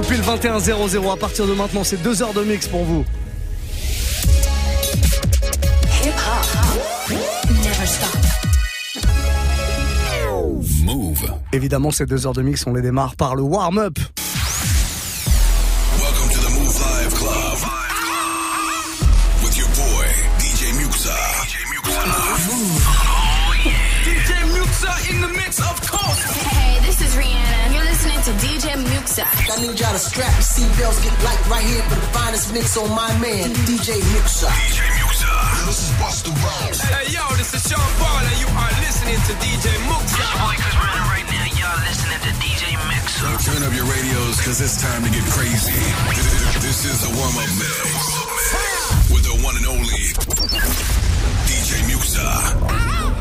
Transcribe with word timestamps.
tout 0.00 0.08
pile 0.08 0.22
21 0.22 0.58
00 0.58 1.10
à 1.10 1.16
partir 1.16 1.46
de 1.46 1.52
maintenant, 1.52 1.84
c'est 1.84 2.02
deux 2.02 2.22
heures 2.22 2.32
de 2.32 2.42
mix 2.42 2.66
pour 2.66 2.84
vous. 2.84 3.04
Move. 10.84 11.32
Évidemment, 11.52 11.90
ces 11.90 12.06
deux 12.06 12.26
heures 12.26 12.32
de 12.32 12.42
mix, 12.42 12.66
on 12.66 12.74
les 12.74 12.82
démarre 12.82 13.16
par 13.16 13.34
le 13.34 13.42
warm-up. 13.42 13.98
I 29.20 29.60
need 29.60 29.76
y'all 29.76 29.92
to 29.92 30.00
strap 30.00 30.32
your 30.32 30.48
seatbelts, 30.48 31.04
get 31.04 31.12
light 31.20 31.40
right 31.52 31.64
here 31.64 31.82
for 31.92 31.96
the 32.00 32.08
finest 32.16 32.52
mix 32.52 32.76
on 32.76 32.88
my 32.96 33.12
man, 33.20 33.52
DJ 33.68 34.00
Muxa. 34.16 34.48
DJ 34.48 34.80
Muxa. 34.96 35.28
This 35.68 35.84
is 35.84 35.90
Busta 36.00 36.32
Rhymes. 36.40 36.80
Hey, 36.80 37.12
yo, 37.12 37.20
this 37.36 37.52
is 37.52 37.60
Sean 37.68 37.84
Paul, 38.00 38.24
and 38.24 38.38
you 38.40 38.48
are 38.48 38.72
listening 38.80 39.20
to 39.28 39.32
DJ 39.44 39.76
Muxa. 39.92 40.16
This 40.16 40.32
boy 40.40 40.56
Chris 40.56 40.76
Runner 40.80 41.04
right 41.12 41.26
now, 41.28 41.44
y'all 41.52 41.80
listening 41.84 42.20
to 42.24 42.32
DJ 42.40 42.80
Muxa. 42.88 43.28
Turn 43.44 43.60
up 43.60 43.76
your 43.76 43.84
radios, 43.92 44.40
cause 44.40 44.60
it's 44.64 44.80
time 44.80 45.04
to 45.04 45.10
get 45.12 45.24
crazy. 45.36 45.76
This 46.64 46.88
is 46.88 47.04
the 47.04 47.12
warm-up 47.12 47.50
mix. 47.60 49.12
With 49.12 49.24
the 49.28 49.36
one 49.44 49.56
and 49.60 49.66
only 49.68 50.16
DJ 51.44 51.84
Muxa. 51.92 53.19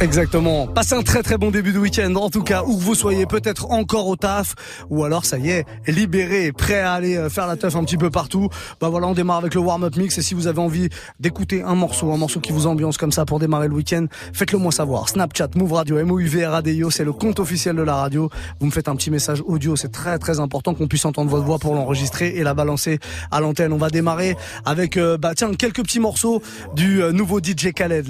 Exactement. 0.00 0.66
Passez 0.66 0.94
un 0.94 1.02
très 1.02 1.22
très 1.22 1.36
bon 1.36 1.50
début 1.50 1.74
de 1.74 1.78
week-end. 1.78 2.14
En 2.14 2.30
tout 2.30 2.42
cas, 2.42 2.62
où 2.62 2.74
que 2.78 2.82
vous 2.82 2.94
soyez, 2.94 3.26
peut-être 3.26 3.70
encore 3.70 4.08
au 4.08 4.16
taf, 4.16 4.54
ou 4.88 5.04
alors 5.04 5.26
ça 5.26 5.36
y 5.36 5.50
est, 5.50 5.66
libéré, 5.86 6.52
prêt 6.52 6.80
à 6.80 6.94
aller 6.94 7.18
euh, 7.18 7.28
faire 7.28 7.46
la 7.46 7.56
teuf 7.56 7.76
un 7.76 7.84
petit 7.84 7.98
peu 7.98 8.08
partout. 8.08 8.48
Bah 8.80 8.88
voilà, 8.88 9.08
on 9.08 9.12
démarre 9.12 9.36
avec 9.36 9.54
le 9.54 9.60
warm-up 9.60 9.96
mix. 9.96 10.16
Et 10.16 10.22
si 10.22 10.32
vous 10.32 10.46
avez 10.46 10.58
envie 10.58 10.88
d'écouter 11.18 11.62
un 11.62 11.74
morceau, 11.74 12.12
un 12.12 12.16
morceau 12.16 12.40
qui 12.40 12.50
vous 12.50 12.66
ambiance 12.66 12.96
comme 12.96 13.12
ça 13.12 13.26
pour 13.26 13.40
démarrer 13.40 13.68
le 13.68 13.74
week-end, 13.74 14.06
faites-le 14.32 14.56
moi 14.56 14.72
savoir. 14.72 15.06
Snapchat, 15.10 15.48
Move 15.54 15.74
Radio, 15.74 15.98
M 15.98 16.10
O 16.10 16.18
U 16.18 16.26
V 16.26 16.46
R 16.46 16.54
A 16.54 16.62
D 16.62 16.72
I 16.72 16.84
O, 16.84 16.90
c'est 16.90 17.04
le 17.04 17.12
compte 17.12 17.38
officiel 17.38 17.76
de 17.76 17.82
la 17.82 17.96
radio. 17.96 18.30
Vous 18.58 18.66
me 18.66 18.72
faites 18.72 18.88
un 18.88 18.96
petit 18.96 19.10
message 19.10 19.42
audio. 19.44 19.76
C'est 19.76 19.92
très 19.92 20.18
très 20.18 20.40
important 20.40 20.72
qu'on 20.72 20.88
puisse 20.88 21.04
entendre 21.04 21.30
votre 21.30 21.44
voix 21.44 21.58
pour 21.58 21.74
l'enregistrer 21.74 22.28
et 22.36 22.42
la 22.42 22.54
balancer 22.54 23.00
à 23.30 23.40
l'antenne. 23.40 23.74
On 23.74 23.78
va 23.78 23.90
démarrer 23.90 24.34
avec 24.64 24.96
euh, 24.96 25.18
bah 25.18 25.34
tiens 25.36 25.52
quelques 25.52 25.82
petits 25.82 26.00
morceaux 26.00 26.40
du 26.74 27.02
euh, 27.02 27.12
nouveau 27.12 27.38
DJ 27.38 27.74
Khaled. 27.74 28.08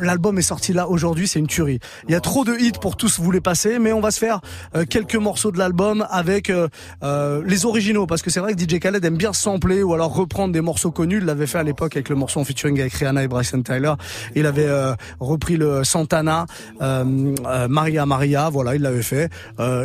L'album 0.00 0.36
est 0.36 0.42
sorti 0.42 0.72
là 0.72 0.88
aujourd'hui 0.88 1.27
c'est 1.28 1.38
une 1.38 1.46
tuerie. 1.46 1.78
Il 2.08 2.12
y 2.12 2.14
a 2.14 2.20
trop 2.20 2.44
de 2.44 2.56
hits 2.58 2.72
pour 2.80 2.96
tous 2.96 3.20
vous 3.20 3.30
les 3.30 3.40
passer, 3.40 3.78
mais 3.78 3.92
on 3.92 4.00
va 4.00 4.10
se 4.10 4.18
faire 4.18 4.40
euh, 4.74 4.84
quelques 4.88 5.14
morceaux 5.14 5.52
de 5.52 5.58
l'album 5.58 6.06
avec 6.10 6.50
euh, 6.50 6.68
euh, 7.02 7.42
les 7.46 7.66
originaux, 7.66 8.06
parce 8.06 8.22
que 8.22 8.30
c'est 8.30 8.40
vrai 8.40 8.54
que 8.54 8.60
DJ 8.60 8.80
Khaled 8.80 9.04
aime 9.04 9.16
bien 9.16 9.32
sampler 9.32 9.82
ou 9.82 9.94
alors 9.94 10.14
reprendre 10.14 10.52
des 10.52 10.60
morceaux 10.60 10.90
connus. 10.90 11.18
Il 11.18 11.24
l'avait 11.24 11.46
fait 11.46 11.58
à 11.58 11.62
l'époque 11.62 11.96
avec 11.96 12.08
le 12.08 12.16
morceau 12.16 12.40
en 12.40 12.44
featuring 12.44 12.80
avec 12.80 12.94
Rihanna 12.94 13.22
et 13.22 13.28
Bryson 13.28 13.62
Tyler. 13.62 13.92
Il 14.34 14.46
avait 14.46 14.68
repris 15.20 15.56
le 15.56 15.84
Santana, 15.84 16.46
Maria 16.80 18.06
Maria, 18.06 18.48
voilà, 18.50 18.74
il 18.74 18.82
l'avait 18.82 19.02
fait. 19.02 19.30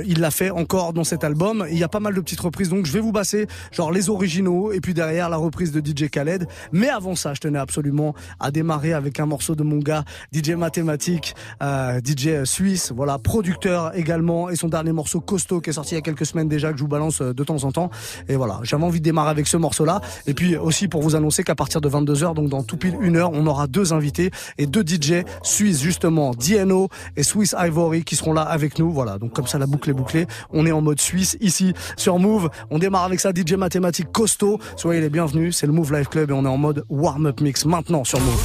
il 0.05 0.19
l'a 0.19 0.31
fait 0.31 0.49
encore 0.49 0.93
dans 0.93 1.03
cet 1.03 1.23
album. 1.23 1.65
Il 1.69 1.77
y 1.77 1.83
a 1.83 1.87
pas 1.87 1.99
mal 1.99 2.13
de 2.13 2.21
petites 2.21 2.39
reprises, 2.39 2.69
donc 2.69 2.85
je 2.85 2.91
vais 2.91 2.99
vous 2.99 3.11
passer 3.11 3.47
genre 3.71 3.91
les 3.91 4.09
originaux 4.09 4.71
et 4.71 4.79
puis 4.79 4.93
derrière 4.93 5.29
la 5.29 5.37
reprise 5.37 5.71
de 5.71 5.79
DJ 5.79 6.09
Khaled. 6.09 6.47
Mais 6.71 6.89
avant 6.89 7.15
ça, 7.15 7.33
je 7.33 7.39
tenais 7.39 7.59
absolument 7.59 8.15
à 8.39 8.51
démarrer 8.51 8.93
avec 8.93 9.19
un 9.19 9.25
morceau 9.25 9.55
de 9.55 9.63
mon 9.63 9.77
gars 9.77 10.03
DJ 10.33 10.51
Mathématique 10.51 11.32
DJ 11.61 12.43
suisse, 12.45 12.91
voilà, 12.95 13.17
producteur 13.17 13.95
également, 13.95 14.49
et 14.49 14.55
son 14.55 14.67
dernier 14.67 14.91
morceau 14.91 15.19
Costaud 15.19 15.61
qui 15.61 15.69
est 15.69 15.73
sorti 15.73 15.93
il 15.93 15.95
y 15.95 15.99
a 15.99 16.01
quelques 16.01 16.25
semaines 16.25 16.47
déjà, 16.47 16.71
que 16.71 16.77
je 16.77 16.83
vous 16.83 16.89
balance 16.89 17.21
euh, 17.21 17.33
de 17.33 17.43
temps 17.43 17.63
en 17.63 17.71
temps. 17.71 17.89
Et 18.27 18.35
voilà, 18.35 18.59
j'avais 18.63 18.83
envie 18.83 18.99
de 18.99 19.03
démarrer 19.03 19.29
avec 19.29 19.47
ce 19.47 19.57
morceau-là. 19.57 20.01
Et 20.27 20.33
puis 20.33 20.55
aussi 20.55 20.87
pour 20.87 21.01
vous 21.01 21.15
annoncer 21.15 21.43
qu'à 21.43 21.55
partir 21.55 21.81
de 21.81 21.89
22h, 21.89 22.33
donc 22.33 22.49
dans 22.49 22.63
tout 22.63 22.77
pile 22.77 22.95
une 23.01 23.17
heure, 23.17 23.31
on 23.33 23.45
aura 23.47 23.67
deux 23.67 23.93
invités 23.93 24.31
et 24.57 24.65
deux 24.65 24.83
DJ 24.85 25.23
suisses 25.41 25.81
justement, 25.81 26.31
DNO 26.31 26.89
et 27.15 27.23
Swiss 27.23 27.55
Ivory 27.57 28.03
qui 28.03 28.15
seront 28.15 28.33
là 28.33 28.41
avec 28.41 28.79
nous. 28.79 28.91
Voilà, 28.91 29.17
donc 29.17 29.33
comme 29.33 29.47
ça 29.47 29.57
la 29.57 29.65
boucle 29.65 29.89
est 29.89 29.93
bouclée. 29.93 30.27
On 30.51 30.65
est 30.65 30.71
en 30.71 30.81
mode 30.81 30.99
suisse 30.99 31.37
ici 31.41 31.73
sur 31.97 32.19
Move. 32.19 32.49
On 32.69 32.79
démarre 32.79 33.03
avec 33.03 33.19
ça, 33.19 33.31
DJ 33.31 33.53
mathématique 33.53 34.11
costaud. 34.11 34.59
Soyez 34.75 35.01
les 35.01 35.09
bienvenus, 35.09 35.55
c'est 35.57 35.67
le 35.67 35.73
Move 35.73 35.93
Life 35.93 36.09
Club 36.09 36.31
et 36.31 36.33
on 36.33 36.45
est 36.45 36.49
en 36.49 36.57
mode 36.57 36.85
warm-up 36.89 37.41
mix 37.41 37.65
maintenant 37.65 38.03
sur 38.03 38.19
Move. 38.19 38.43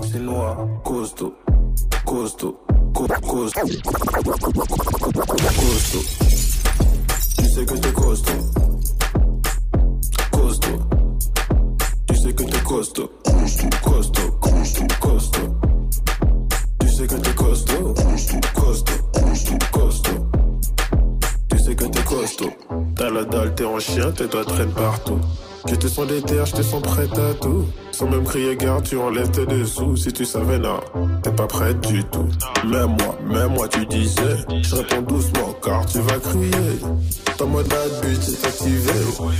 C'est 0.00 0.18
noir, 0.18 0.56
costaud, 0.84 1.34
costaud, 2.04 2.58
costaud, 2.94 3.18
costaud. 3.20 3.68
Tu 7.38 7.44
sais 7.44 7.66
que 7.66 7.74
t'es 7.74 7.92
costaud, 7.92 8.32
costaud. 10.30 10.78
Tu 12.08 12.16
sais 12.16 12.32
que 12.32 12.42
t'es 12.42 12.60
costaud, 12.60 13.10
costaud, 13.24 13.68
costaud, 13.82 14.30
costaud, 14.40 14.86
costaud. 15.00 15.56
Tu 16.80 16.88
sais 16.88 17.06
que 17.06 17.14
t'es 17.16 17.34
costaud, 17.34 17.94
costaud, 17.94 18.40
costaud, 18.54 19.58
costaud. 19.72 20.26
Tu 21.50 21.58
sais 21.58 21.74
que 21.74 21.84
t'es 21.84 22.02
costaud. 22.02 22.52
T'as 22.96 23.10
la 23.10 23.24
dalle, 23.24 23.54
t'es 23.54 23.64
en 23.64 23.78
chien, 23.78 24.10
tes 24.12 24.26
doigts 24.26 24.44
traînent 24.44 24.72
partout. 24.72 25.20
Je 25.66 25.76
te 25.76 25.86
sens 25.86 26.06
déter, 26.06 26.44
je 26.44 26.52
te 26.52 26.62
sens 26.62 26.82
prête 26.82 27.16
à 27.18 27.34
tout. 27.34 27.64
Sans 27.92 28.08
même 28.08 28.24
crier 28.24 28.56
garde, 28.56 28.84
tu 28.84 28.96
enlèves 28.96 29.30
tes 29.30 29.46
dessous. 29.46 29.96
Si 29.96 30.12
tu 30.12 30.24
savais, 30.24 30.58
non, 30.58 30.80
t'es 31.22 31.30
pas 31.30 31.46
prête 31.46 31.80
du 31.88 32.02
tout. 32.04 32.26
Même 32.66 32.96
moi, 32.98 33.16
même 33.28 33.52
moi, 33.52 33.68
tu 33.68 33.86
disais. 33.86 34.36
Je 34.62 34.74
réponds 34.74 35.02
doucement, 35.02 35.54
car 35.62 35.86
tu 35.86 36.00
vas 36.00 36.18
crier. 36.18 36.78
Ton 37.38 37.46
mode 37.46 37.72
but 38.02 38.28
est 38.28 38.46
activé. 38.46 38.90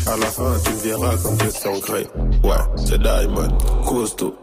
À 0.06 0.16
la 0.16 0.26
fin, 0.26 0.52
tu 0.64 0.88
verras 0.88 1.16
comme 1.16 1.38
je 1.44 1.50
suis 1.50 1.68
ancré. 1.68 2.06
Ouais, 2.44 2.56
c'est 2.76 3.02
Diamond, 3.02 3.58
costaud. 3.84 4.34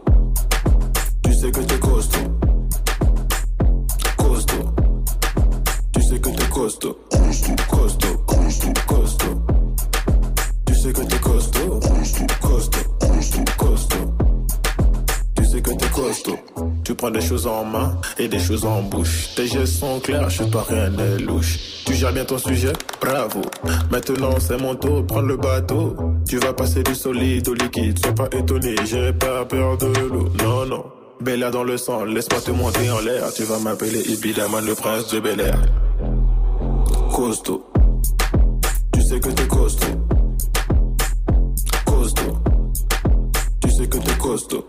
Tu 1.24 1.32
sais 1.34 1.50
que 1.50 1.60
t'es 1.60 1.78
costaud. 1.78 2.18
Costaud. 4.18 4.74
Tu 5.94 6.02
sais 6.02 6.18
que 6.20 6.28
t'es 6.28 6.48
costaud. 6.48 6.98
Costaud, 7.10 7.56
costaud, 7.70 8.18
costaud, 8.26 8.72
costaud. 8.86 9.59
Tu 10.80 10.86
sais 10.86 10.92
que 10.94 11.02
t'es 11.02 11.18
costaud, 11.18 11.78
costaud, 12.40 13.44
costaud. 13.58 14.14
Tu 15.36 15.44
sais 15.44 15.60
que 15.60 15.70
t'es 15.72 15.88
costaud. 15.88 16.38
Tu 16.82 16.94
prends 16.94 17.10
des 17.10 17.20
choses 17.20 17.46
en 17.46 17.66
main 17.66 18.00
et 18.18 18.28
des 18.28 18.38
choses 18.38 18.64
en 18.64 18.80
bouche. 18.80 19.34
Tes 19.36 19.46
gestes 19.46 19.74
sont 19.74 20.00
clairs, 20.00 20.30
je 20.30 20.44
pas 20.44 20.64
rien 20.66 20.88
n'est 20.88 21.18
louche. 21.18 21.84
Tu 21.84 21.92
gères 21.92 22.14
bien 22.14 22.24
ton 22.24 22.38
sujet, 22.38 22.72
bravo. 22.98 23.42
Maintenant 23.90 24.40
c'est 24.40 24.56
mon 24.56 24.74
tour, 24.74 25.04
prends 25.06 25.20
le 25.20 25.36
bateau. 25.36 25.94
Tu 26.26 26.38
vas 26.38 26.54
passer 26.54 26.82
du 26.82 26.94
solide 26.94 27.46
au 27.50 27.52
liquide, 27.52 27.98
sois 27.98 28.14
pas 28.14 28.28
étonné, 28.34 28.74
j'ai 28.86 29.12
pas 29.12 29.44
peur 29.44 29.76
de 29.76 29.86
l'eau. 30.08 30.30
Non, 30.42 30.64
non. 30.64 30.86
Bella 31.20 31.50
dans 31.50 31.64
le 31.64 31.76
sang, 31.76 32.04
laisse-moi 32.04 32.40
te 32.40 32.52
monter 32.52 32.90
en 32.90 33.00
l'air. 33.00 33.30
Tu 33.34 33.42
vas 33.42 33.58
m'appeler 33.58 34.00
évidemment 34.10 34.60
le 34.60 34.74
prince 34.74 35.08
de 35.12 35.20
Bel 35.20 35.40
Air. 35.40 35.60
Costaud. 37.14 37.66
Tu 38.94 39.02
sais 39.02 39.20
que 39.20 39.28
t'es 39.28 39.46
costaud. 39.46 40.19
Que 43.90 43.98
t'es 43.98 44.18
costaud. 44.18 44.64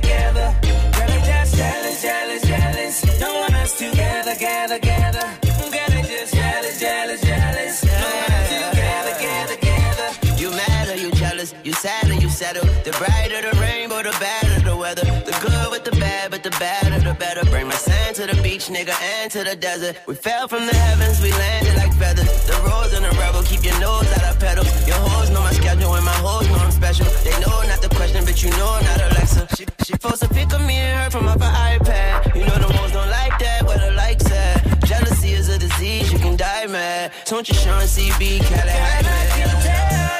Together. 0.00 0.54
Girl, 0.62 1.10
it's 1.10 1.26
just 1.26 1.56
jealous, 1.56 2.02
jealous, 2.02 2.42
jealous. 2.42 3.18
Don't 3.18 3.34
want 3.40 3.54
us 3.54 3.78
together, 3.78 4.34
together, 4.34 4.78
together. 4.78 5.26
Girl, 5.74 5.92
it's 5.98 6.08
just 6.08 6.34
jealous, 6.34 6.80
jealous, 6.80 7.20
jealous. 7.20 7.80
Don't 7.80 8.14
want 8.18 8.32
us 8.32 8.48
together, 8.48 9.12
together, 9.14 9.54
together. 9.56 10.40
You 10.42 10.50
mad 10.50 10.88
or 10.88 10.96
you 10.96 11.10
jealous? 11.12 11.54
You 11.64 11.72
sad 11.72 12.10
or 12.10 12.14
you 12.14 12.28
settle? 12.28 12.64
The 12.84 12.92
brighter 12.98 13.40
the 13.48 13.58
rainbow, 13.60 14.02
the 14.02 14.16
better 14.20 14.60
the 14.64 14.76
weather. 14.76 15.04
The 15.04 15.36
good 15.44 15.70
with 15.70 15.84
the 15.84 15.92
bad, 15.92 16.30
but 16.30 16.42
the 16.42 16.50
or 16.50 17.00
the 17.00 17.14
better. 17.18 17.44
Bring 17.50 17.66
my 17.66 17.74
sand 17.74 18.16
to 18.16 18.26
the 18.26 18.40
beach, 18.42 18.66
nigga, 18.68 18.94
and 19.20 19.30
to 19.32 19.44
the 19.44 19.56
desert. 19.56 19.96
We 20.06 20.14
fell 20.14 20.48
from 20.48 20.66
the 20.66 20.74
heavens, 20.74 21.20
we 21.22 21.30
landed 21.32 21.76
like 21.76 21.92
feathers. 21.94 22.30
The 22.46 22.56
rose 22.66 22.92
and 22.94 23.04
the 23.04 23.12
rebel, 23.20 23.39
nose 23.80 24.12
out 24.12 24.24
of 24.30 24.38
pedal. 24.38 24.64
Your 24.86 25.00
hoes 25.08 25.30
know 25.30 25.40
my 25.40 25.52
schedule, 25.52 25.94
and 25.94 26.04
my 26.04 26.18
hoes 26.20 26.46
know 26.48 26.56
I'm 26.56 26.70
special. 26.70 27.06
They 27.24 27.34
know 27.40 27.56
not 27.66 27.80
the 27.82 27.88
question, 27.96 28.24
but 28.24 28.42
you 28.42 28.50
know 28.50 28.68
I'm 28.76 28.84
not 28.84 29.00
Alexa. 29.08 29.48
She, 29.56 29.64
she 29.84 29.94
posts 29.96 30.22
a 30.22 30.28
pic 30.28 30.52
of 30.52 30.62
me 30.66 30.76
and 30.76 30.96
her 31.02 31.10
from 31.10 31.26
off 31.26 31.40
her 31.40 31.54
iPad. 31.72 32.36
You 32.36 32.44
know 32.46 32.58
the 32.64 32.70
hoes 32.76 32.92
don't 32.92 33.10
like 33.10 33.38
that, 33.38 33.66
where 33.66 33.78
the 33.78 33.92
likes 33.92 34.30
at. 34.30 34.84
Jealousy 34.84 35.32
is 35.32 35.48
a 35.48 35.58
disease, 35.58 36.12
you 36.12 36.18
can 36.18 36.36
die 36.36 36.66
mad. 36.66 37.12
Don't 37.24 37.48
you 37.48 37.54
Sean 37.54 37.82
CB, 37.82 38.40
Cali, 38.48 40.19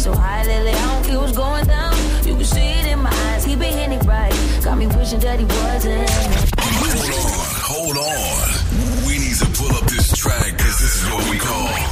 So 0.00 0.14
high 0.14 0.42
lately, 0.44 0.72
I 0.72 1.02
don't 1.04 1.20
what's 1.20 1.36
going 1.36 1.66
down. 1.66 1.94
You 2.24 2.34
can 2.34 2.44
see 2.44 2.60
it 2.60 2.86
in 2.86 3.00
my 3.00 3.10
eyes, 3.28 3.44
he 3.44 3.54
been 3.54 3.76
hitting 3.76 3.98
it 3.98 4.04
right. 4.06 4.32
Got 4.64 4.78
me 4.78 4.86
wishing 4.86 5.20
that 5.20 5.38
he 5.38 5.44
wasn't. 5.44 6.08
Hold 6.56 7.06
on, 7.20 7.56
hold 7.68 7.96
on. 7.98 9.06
We 9.06 9.18
need 9.18 9.36
to 9.36 9.46
pull 9.58 9.76
up 9.76 9.84
this 9.90 10.16
track 10.16 10.56
because 10.56 10.78
this 10.80 11.02
is 11.02 11.10
what 11.10 11.30
we 11.30 11.36
call 11.36 11.89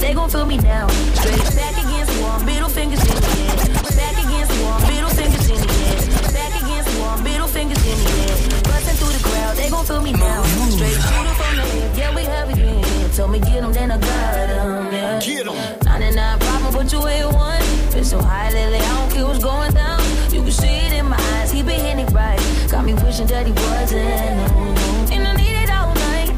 they 0.00 0.14
gon' 0.14 0.30
feel 0.30 0.46
me 0.46 0.56
now. 0.56 0.88
Straight 1.14 1.38
back 1.54 1.76
against 1.84 2.12
the 2.12 2.22
wall, 2.22 2.40
middle 2.40 2.68
fingers 2.68 3.00
in 3.00 3.16
the 3.20 3.30
air. 3.44 3.56
Back 4.00 4.16
against 4.24 4.50
the 4.52 4.64
wall, 4.64 4.80
middle 4.88 5.10
fingers 5.10 5.48
in 5.50 5.60
the 5.60 5.70
air. 5.88 5.98
Back 6.32 6.52
against 6.62 6.88
the 6.90 7.00
wall, 7.00 7.18
middle 7.18 7.48
fingers 7.48 7.82
in 7.86 7.98
the 8.02 8.10
air. 8.24 8.36
Bustin' 8.64 8.96
through 8.96 9.14
the 9.16 9.22
crowd, 9.28 9.56
they 9.56 9.68
gon' 9.70 9.84
feel 9.84 10.02
me 10.02 10.12
now. 10.12 10.42
Straight 10.74 10.98
shooter 11.06 11.34
from 11.40 11.56
the 11.56 11.64
hip, 11.74 11.96
yeah, 11.96 12.14
we 12.14 12.24
have 12.24 12.50
it 12.50 12.58
in 12.58 12.82
here. 12.82 13.08
Told 13.14 13.30
me 13.30 13.38
get 13.40 13.62
'em, 13.62 13.72
then 13.72 13.90
I 13.90 13.98
got 13.98 14.50
'em, 14.50 14.92
yeah. 14.92 15.20
Get 15.20 15.46
'em. 15.46 15.56
99 15.84 16.38
problem, 16.38 16.72
but 16.74 16.92
you 16.92 17.06
ain't 17.06 17.32
one. 17.32 17.62
Been 17.92 18.04
so 18.04 18.18
high 18.20 18.50
lately, 18.50 18.78
I 18.78 18.90
don't 18.96 19.10
care 19.12 19.26
what's 19.26 19.42
going 19.44 19.72
down. 19.74 20.00
You 20.32 20.42
can 20.42 20.52
see 20.52 20.76
it 20.86 20.92
in 20.92 21.06
my 21.08 21.20
eyes, 21.34 21.50
he 21.52 21.62
been 21.62 21.80
hitting 21.80 22.06
it 22.06 22.12
right. 22.12 22.40
Got 22.70 22.84
me 22.84 22.94
wishing 22.94 23.26
that 23.26 23.46
he 23.46 23.52
wasn't. 23.52 25.12
And 25.12 25.26
I 25.28 25.32
need 25.36 25.56
it 25.64 25.70
all 25.70 25.92
night. 26.08 26.30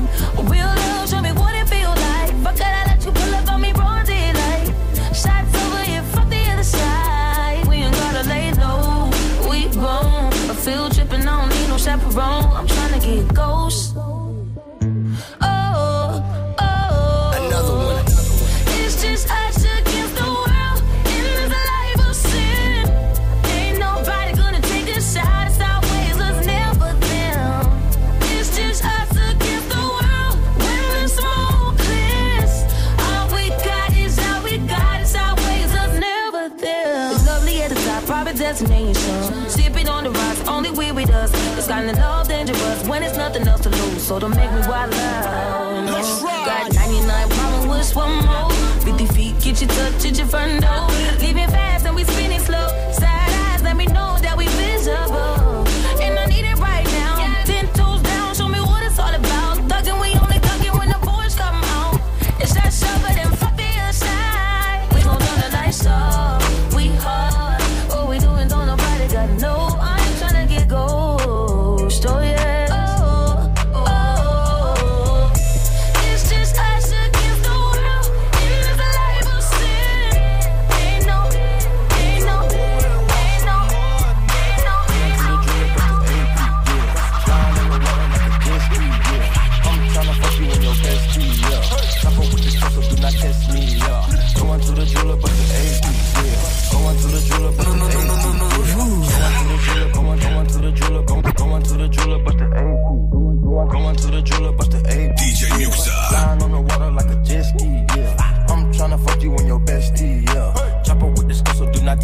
Real 0.50 0.71
It's 41.62 41.68
Got 41.68 41.84
in 41.84 41.94
love 41.94 42.26
dangerous 42.26 42.88
when 42.88 43.04
it's 43.04 43.16
nothing 43.16 43.46
else 43.46 43.60
to 43.60 43.68
lose. 43.68 44.02
So 44.02 44.18
don't 44.18 44.34
make 44.34 44.50
me 44.50 44.62
wild 44.66 44.92
out. 44.92 45.84
No. 45.86 45.92
Got 46.44 46.74
99 46.74 47.28
problems, 47.28 47.66
wish 47.70 47.94
one 47.94 48.26
more. 48.26 48.50
50 48.80 49.06
feet, 49.14 49.38
get 49.38 49.60
you 49.60 49.68
touch, 49.68 50.02
get 50.02 50.18
your 50.18 50.26
front 50.26 50.60
door. 50.60 50.88
Leaving 51.20 51.46
fast 51.46 51.86
and 51.86 51.94
we 51.94 52.02
spinning 52.02 52.40
slow. 52.40 52.66
Side 52.90 53.30
eyes, 53.46 53.62
let 53.62 53.76
me 53.76 53.86
know 53.86 54.18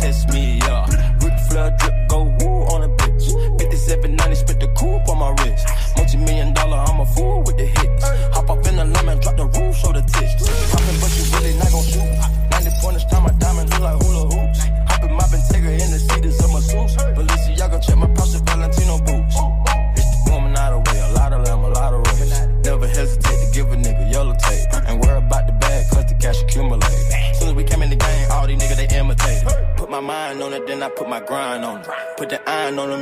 test 0.09 0.33
me 0.33 0.59
up. 0.63 0.89
Root 1.21 1.39
flood 1.49 1.77
drip, 1.79 1.95
go 2.09 2.23
woo 2.41 2.65
on 2.73 2.83
a 2.83 2.89
bitch. 2.89 3.61
57 3.61 4.18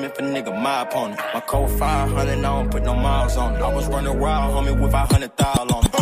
if 0.07 0.19
a 0.19 0.23
nigga 0.23 0.53
my 0.63 0.83
opponent. 0.83 1.21
My 1.35 1.41
code 1.41 1.71
500, 1.79 2.39
I 2.39 2.41
don't 2.41 2.71
put 2.71 2.83
no 2.85 2.95
miles 2.95 3.37
on 3.37 3.57
it. 3.57 3.61
I 3.61 3.75
was 3.75 3.87
running 3.89 4.19
wild, 4.19 4.55
homie, 4.55 4.81
with 4.81 4.95
a 4.95 4.99
hundred 4.99 5.37
thousand 5.37 5.71
on 5.73 5.85
it. 5.85 5.96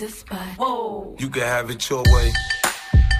the 0.00 0.08
spot. 0.08 0.56
Whoa. 0.56 1.14
You 1.18 1.28
can 1.28 1.42
have 1.42 1.70
it 1.70 1.88
your 1.90 2.02
way. 2.06 2.32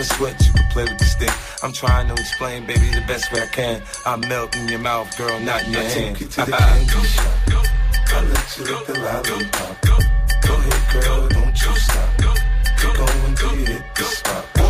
a 0.00 0.04
switch, 0.04 0.46
you 0.46 0.52
can 0.54 0.68
play 0.70 0.84
with 0.84 0.98
the 0.98 1.04
stick. 1.04 1.32
I'm 1.62 1.72
trying 1.72 2.08
to 2.08 2.14
explain, 2.14 2.66
baby, 2.66 2.88
the 2.90 3.04
best 3.06 3.30
way 3.32 3.42
I 3.42 3.46
can. 3.46 3.82
I 4.06 4.16
melt 4.16 4.56
in 4.56 4.68
your 4.68 4.78
mouth, 4.78 5.16
girl, 5.16 5.38
not 5.40 5.64
in 5.64 5.72
your 5.72 5.82
I. 5.82 6.14
Take 6.14 6.20
you 6.20 6.26
to 6.26 6.44
the 6.46 6.52
candy 6.52 7.06
shop. 7.06 7.26
I 8.12 8.24
let 8.24 8.58
you 8.58 8.64
lick 8.64 8.86
the 8.86 8.94
lollipop. 8.98 9.82
Go, 9.82 9.98
go 10.46 10.54
ahead, 10.54 11.04
girl, 11.04 11.28
don't 11.28 11.62
you 11.62 11.76
stop. 11.76 12.18
Go, 12.18 12.34
go, 12.82 12.94
go. 12.96 13.06
until 13.26 13.58
you 13.58 13.66
hit 13.66 13.82
the 13.94 14.04
spot. 14.04 14.60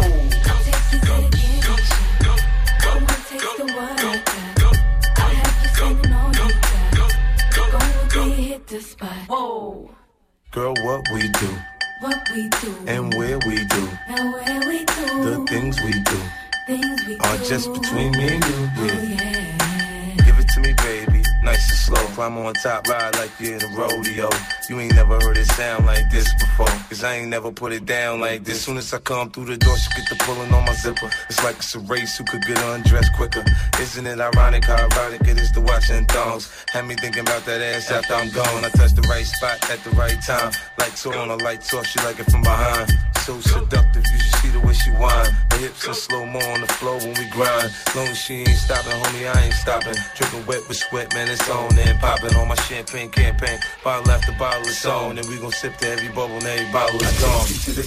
Girl, 10.51 10.75
what 10.83 11.09
we 11.15 11.29
do? 11.29 11.80
What 12.01 12.19
we 12.35 12.49
do, 12.49 12.75
and 12.87 13.15
where 13.15 13.39
we 13.47 13.65
do. 13.65 13.89
and 14.09 14.33
where 14.33 14.61
we 14.69 14.85
do, 14.85 15.25
The 15.25 15.45
things 15.49 15.81
we 15.83 15.93
do 15.93 16.19
things 16.67 17.05
we 17.07 17.19
are 17.19 17.37
do. 17.39 17.45
just 17.45 17.73
between 17.73 18.13
me 18.13 18.29
and 18.35 18.45
you. 18.45 18.71
Oh, 18.77 18.85
Yeah. 18.85 19.03
yeah. 19.03 20.25
Give 20.25 20.39
it 20.39 20.49
to 20.55 20.61
me, 20.61 20.73
baby. 20.75 21.10
Nice 21.43 21.71
and 21.71 21.79
slow. 21.79 22.07
Climb 22.15 22.37
on 22.39 22.55
top, 22.55 22.87
ride 22.89 23.17
like 23.17 23.31
you're 23.41 23.57
in 23.57 23.63
a 23.63 23.77
rodeo. 23.77 24.29
You 24.69 24.81
ain't 24.81 24.95
never 24.95 25.19
heard 25.21 25.39
it 25.39 25.47
sound 25.47 25.87
like 25.87 26.11
this 26.11 26.33
before. 26.35 26.67
Cause 26.89 27.03
I 27.03 27.17
ain't 27.17 27.29
never 27.29 27.51
put 27.51 27.73
it 27.73 27.87
down 27.87 28.21
like 28.21 28.45
this. 28.45 28.65
Soon 28.65 28.77
as 28.77 28.93
I 28.93 28.99
come 28.99 29.31
through 29.31 29.47
the 29.47 29.57
door, 29.57 29.77
she 29.77 29.89
get 30.01 30.09
the 30.11 30.17
pulling 30.25 30.53
on 30.53 30.65
my 30.65 30.75
zipper. 30.75 31.11
It's 31.29 31.43
like 31.43 31.57
it's 31.57 31.75
a 31.75 31.81
race 31.81 32.19
who 32.19 32.25
could 32.25 32.43
get 32.43 32.59
undressed 32.59 33.13
quicker. 33.15 33.45
Isn't 33.81 34.07
it 34.07 34.21
ironic 34.21 34.65
how 34.65 34.85
erotic 34.85 35.23
it 35.23 35.39
is 35.39 35.51
to 35.53 35.61
watch 35.61 35.89
in 35.91 36.05
thongs? 36.07 36.51
Had 36.73 36.87
me 36.87 36.95
thinking 36.97 37.23
about 37.23 37.45
that 37.47 37.61
ass 37.63 37.91
after 37.91 38.15
I'm 38.15 38.31
gone. 38.31 38.65
I 38.65 38.69
touch 38.71 38.93
the 38.93 39.03
right 39.09 39.25
spot 39.25 39.71
at 39.71 39.83
the 39.83 39.91
right 39.91 40.21
time. 40.23 40.53
Lights 40.79 41.07
on, 41.07 41.31
a 41.31 41.37
lights 41.37 41.73
off, 41.73 41.87
she 41.87 41.99
like 42.01 42.19
it 42.19 42.31
from 42.31 42.43
behind. 42.43 42.91
So 43.25 43.39
seductive, 43.41 44.05
you 44.11 44.19
should 44.19 44.35
see 44.41 44.49
the 44.49 44.61
way 44.61 44.73
she 44.73 44.91
whine. 44.91 45.31
Her 45.53 45.59
hips 45.59 45.87
in 45.87 45.95
slow 45.95 46.27
mo 46.27 46.41
on 46.41 46.63
the 46.63 46.67
floor 46.67 46.99
when 46.99 47.15
we 47.15 47.29
grind. 47.29 47.71
Long 47.95 48.09
as 48.09 48.19
she 48.19 48.41
ain't 48.41 48.49
stopping, 48.57 48.93
homie, 48.93 49.35
I 49.35 49.45
ain't 49.45 49.55
stopping. 49.55 49.95
Dripping 50.17 50.47
wet 50.47 50.67
with 50.69 50.79
sweat, 50.79 51.13
man, 51.15 51.30
it's 51.31 51.49
on 51.49 51.79
and 51.79 51.99
popping 52.01 52.35
on 52.35 52.49
my 52.49 52.55
champagne 52.57 53.11
campaign. 53.11 53.59
Bottle 53.85 54.11
after 54.11 54.33
bottle 54.33 54.67
is 54.67 54.85
on, 54.85 55.19
and 55.19 55.27
we 55.29 55.39
gon' 55.39 55.53
sip 55.53 55.77
to 55.79 55.89
every 55.89 56.09
bubble 56.09 56.37
and 56.37 56.45
every 56.45 56.73
bottle 56.73 57.01
is 57.01 57.21
gone. 57.21 57.87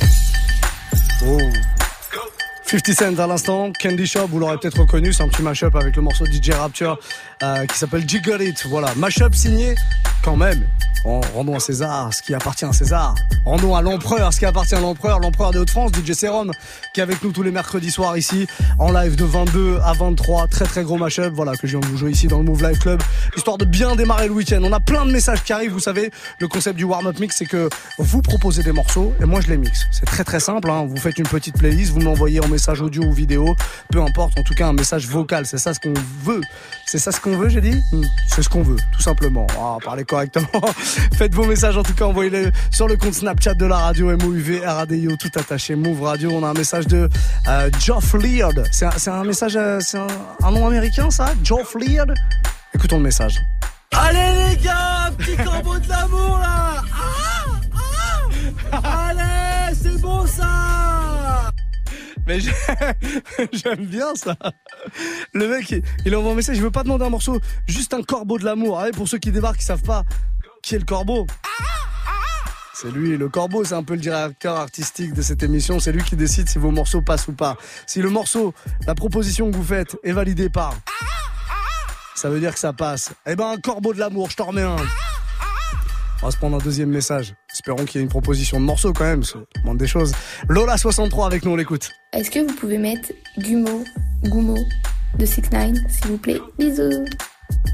Oh. 1.25 1.83
50 2.65 2.95
Cent 2.95 3.19
à 3.19 3.28
l'instant, 3.28 3.71
Candy 3.80 4.08
Shop, 4.08 4.28
vous 4.30 4.39
l'aurez 4.39 4.58
peut-être 4.58 4.80
reconnu, 4.80 5.13
c'est 5.13 5.21
un 5.21 5.28
petit 5.28 5.43
mashup 5.43 5.76
avec 5.76 5.95
le 5.95 6.02
morceau 6.02 6.26
DJ 6.26 6.52
Rapture 6.52 6.97
euh, 7.43 7.65
qui 7.65 7.78
s'appelle 7.78 8.08
Jiggle 8.08 8.41
It. 8.41 8.65
Voilà, 8.67 8.93
mashup 8.95 9.36
signé 9.36 9.76
quand 10.23 10.38
même. 10.38 10.65
Bon, 11.04 11.19
rendons 11.36 11.56
à 11.56 11.60
César 11.60 12.13
ce 12.13 12.21
qui 12.21 12.34
appartient 12.34 12.63
à 12.63 12.71
César. 12.71 13.13
Rendons 13.43 13.76
à 13.76 13.82
l'empereur 13.82 14.32
ce 14.32 14.39
qui 14.39 14.45
appartient 14.45 14.73
à 14.73 14.80
l'empereur, 14.80 15.19
l'empereur 15.19 15.52
des 15.52 15.60
Hauts-de-France, 15.60 15.91
DJ 15.91 16.13
Serum, 16.13 16.52
qui 16.93 17.02
est 17.02 17.04
avec 17.04 17.21
nous 17.23 17.34
tous 17.34 17.43
les 17.43 17.52
mercredis 17.52 17.91
soirs 17.91 18.17
ici, 18.17 18.47
en 18.80 18.89
live 18.91 19.17
de 19.17 19.26
22 19.26 19.80
à 19.84 19.91
23. 19.91 20.47
Très 20.47 20.63
très 20.63 20.84
gros 20.84 20.97
mashup, 20.97 21.34
voilà, 21.34 21.58
que 21.58 21.67
je 21.67 21.78
viens 21.78 21.82
de 21.82 21.88
vous 21.88 21.97
jouer 21.97 22.12
ici 22.12 22.28
dans 22.28 22.38
le 22.38 22.45
Move 22.45 22.63
Live 22.63 22.80
Club, 22.80 23.02
histoire 23.36 23.58
de 23.58 23.65
bien 23.65 23.97
démarrer 23.97 24.28
le 24.28 24.34
week-end. 24.34 24.62
On 24.63 24.71
a 24.71 24.80
plein 24.80 25.06
de 25.06 25.12
messages 25.12 25.43
qui 25.43 25.52
arrivent, 25.52 25.73
vous 25.73 25.80
savez, 25.80 26.10
le 26.39 26.47
concept 26.47 26.78
du 26.78 26.86
warm-up 26.86 27.19
mix, 27.19 27.36
c'est 27.38 27.45
que 27.45 27.67
vous 27.99 28.21
proposez 28.21 28.63
des 28.63 28.71
morceaux 28.71 29.13
et 29.21 29.26
moi 29.26 29.41
je 29.41 29.49
les 29.49 29.58
mixe. 29.58 29.86
C'est 29.91 30.06
très 30.06 30.23
très 30.23 30.39
simple, 30.39 30.69
hein. 30.69 30.86
vous 30.88 30.97
faites 30.97 31.17
une 31.17 31.28
petite 31.28 31.58
playlist, 31.58 31.91
vous 31.91 31.99
me 31.99 32.06
l'envoyez 32.06 32.39
en 32.39 32.53
message 32.54 32.82
audio 32.82 33.04
ou 33.04 33.12
vidéo, 33.12 33.56
peu 33.89 34.00
importe, 34.00 34.38
en 34.38 34.44
tout 34.44 34.54
cas 34.54 34.68
un 34.68 34.74
message 34.74 35.08
vocal, 35.08 35.48
c'est 35.48 35.58
ça 35.58 35.74
ce 35.74 35.80
qu'on 35.80 35.94
veut. 36.24 36.42
C'est 36.86 37.00
ça 37.00 37.12
ce 37.12 37.20
qu'on 37.20 37.36
veut, 37.36 37.50
j'ai 37.50 37.62
dit? 37.62 37.82
Hmm, 37.92 38.04
C'est 38.30 38.44
ce 38.44 38.50
qu'on 38.50 38.62
veut, 38.62 38.78
tout 38.92 39.02
simplement. 39.02 39.48
Ah, 39.60 39.78
parlez 39.84 40.04
correctement. 40.06 40.48
Faites 41.16 41.34
vos 41.34 41.46
messages, 41.46 41.78
en 41.78 41.84
tout 41.84 41.96
cas, 41.96 42.06
envoyez-les 42.06 42.52
sur 42.70 42.88
le 42.88 42.96
compte 42.96 43.16
Snapchat 43.16 43.56
de 43.56 43.66
la 43.66 43.78
radio 43.78 44.16
MOUV, 44.16 44.62
RADIO, 44.63 45.16
tout 45.18 45.32
attaché, 45.36 45.76
Move 45.76 46.04
Radio. 46.04 46.30
On 46.32 46.44
a 46.44 46.50
un 46.50 46.54
message 46.54 46.86
de 46.86 47.10
euh, 47.48 47.70
Geoff 47.80 48.13
Leard. 48.13 48.54
C'est 48.72 48.86
un, 49.10 49.24
message, 49.24 49.56
euh, 49.56 49.80
c'est 49.80 49.98
un, 49.98 50.52
nom 50.52 50.68
américain, 50.68 51.10
ça? 51.10 51.34
Geoff 51.44 51.76
Leard? 51.80 52.13
Écoutons 52.76 52.98
le 52.98 53.04
message. 53.04 53.39
Allez 53.96 54.50
les 54.50 54.58
gars, 54.58 55.12
petit 55.18 55.38
corbeau 55.38 55.80
de 55.80 55.89
l'amour 55.89 56.38
là 56.39 56.82
Ah, 56.94 57.50
ah 58.72 59.10
Allez, 59.10 59.76
c'est 59.76 60.00
bon 60.02 60.26
ça 60.28 60.92
Mais 62.28 62.40
j'ai- 62.40 62.52
j'aime 63.54 63.86
bien 63.86 64.16
ça. 64.16 64.36
Le 65.34 65.48
mec, 65.48 65.76
il, 66.06 66.16
envoie 66.16 66.32
un 66.32 66.36
message, 66.36 66.58
je 66.58 66.62
veux 66.62 66.72
pas 66.72 66.84
demander 66.84 67.06
un 67.06 67.10
morceau, 67.10 67.40
juste 67.68 67.94
un 67.94 68.02
corbeau 68.02 68.38
de 68.38 68.46
l'amour. 68.46 68.82
Pour 68.94 69.08
ceux 69.08 69.18
qui 69.18 69.32
débarquent, 69.32 69.58
qui 69.58 69.66
savent 69.66 69.82
pas 69.84 70.04
qui 70.62 70.76
est 70.76 70.80
le 70.80 70.86
corbeau. 70.86 71.28
C'est 72.74 72.90
lui, 72.90 73.18
le 73.18 73.28
corbeau, 73.30 73.66
c'est 73.66 73.76
un 73.76 73.84
peu 73.84 73.94
le 73.96 74.00
directeur 74.00 74.56
artistique 74.58 75.14
de 75.14 75.22
cette 75.22 75.44
émission. 75.44 75.80
C'est 75.80 75.92
lui 75.92 76.02
qui 76.04 76.16
décide 76.16 76.48
si 76.50 76.58
vos 76.58 76.72
morceaux 76.72 77.02
passent 77.02 77.28
ou 77.28 77.34
pas. 77.34 77.58
Si 77.86 78.02
le 78.02 78.10
morceau, 78.10 78.54
la 78.88 78.96
proposition 78.96 79.52
que 79.52 79.56
vous 79.58 79.64
faites 79.64 79.98
est 80.04 80.14
validée 80.14 80.50
par, 80.50 80.74
ça 82.16 82.30
veut 82.30 82.40
dire 82.40 82.54
que 82.54 82.60
ça 82.60 82.72
passe. 82.74 83.12
Eh 83.28 83.36
ben, 83.36 83.50
un 83.52 83.58
corbeau 83.58 83.94
de 83.94 84.00
l'amour, 84.00 84.30
je 84.30 84.38
t'en 84.38 84.46
remets 84.46 84.62
un. 84.64 84.78
On 86.24 86.28
va 86.28 86.32
se 86.32 86.38
prendre 86.38 86.56
un 86.56 86.64
deuxième 86.64 86.88
message. 86.88 87.36
Espérons 87.52 87.84
qu'il 87.84 88.00
y 88.00 88.02
ait 88.02 88.06
une 88.06 88.10
proposition 88.10 88.58
de 88.58 88.64
morceau 88.64 88.94
quand 88.94 89.04
même. 89.04 89.24
ça 89.24 89.40
demande 89.58 89.78
des 89.78 89.88
choses. 89.88 90.14
Lola63 90.48 91.26
avec 91.26 91.44
nous, 91.44 91.52
on 91.52 91.58
l'écoute. 91.58 91.92
Est-ce 92.14 92.32
que 92.32 92.40
vous 92.40 92.56
pouvez 92.56 92.78
mettre 92.78 93.12
Gumo, 93.40 93.84
Gumo 94.24 94.56
de 95.20 95.26
6 95.26 95.42
9 95.52 95.74
s'il 95.90 96.12
vous 96.12 96.18
plaît? 96.18 96.40
Bisous. 96.58 97.04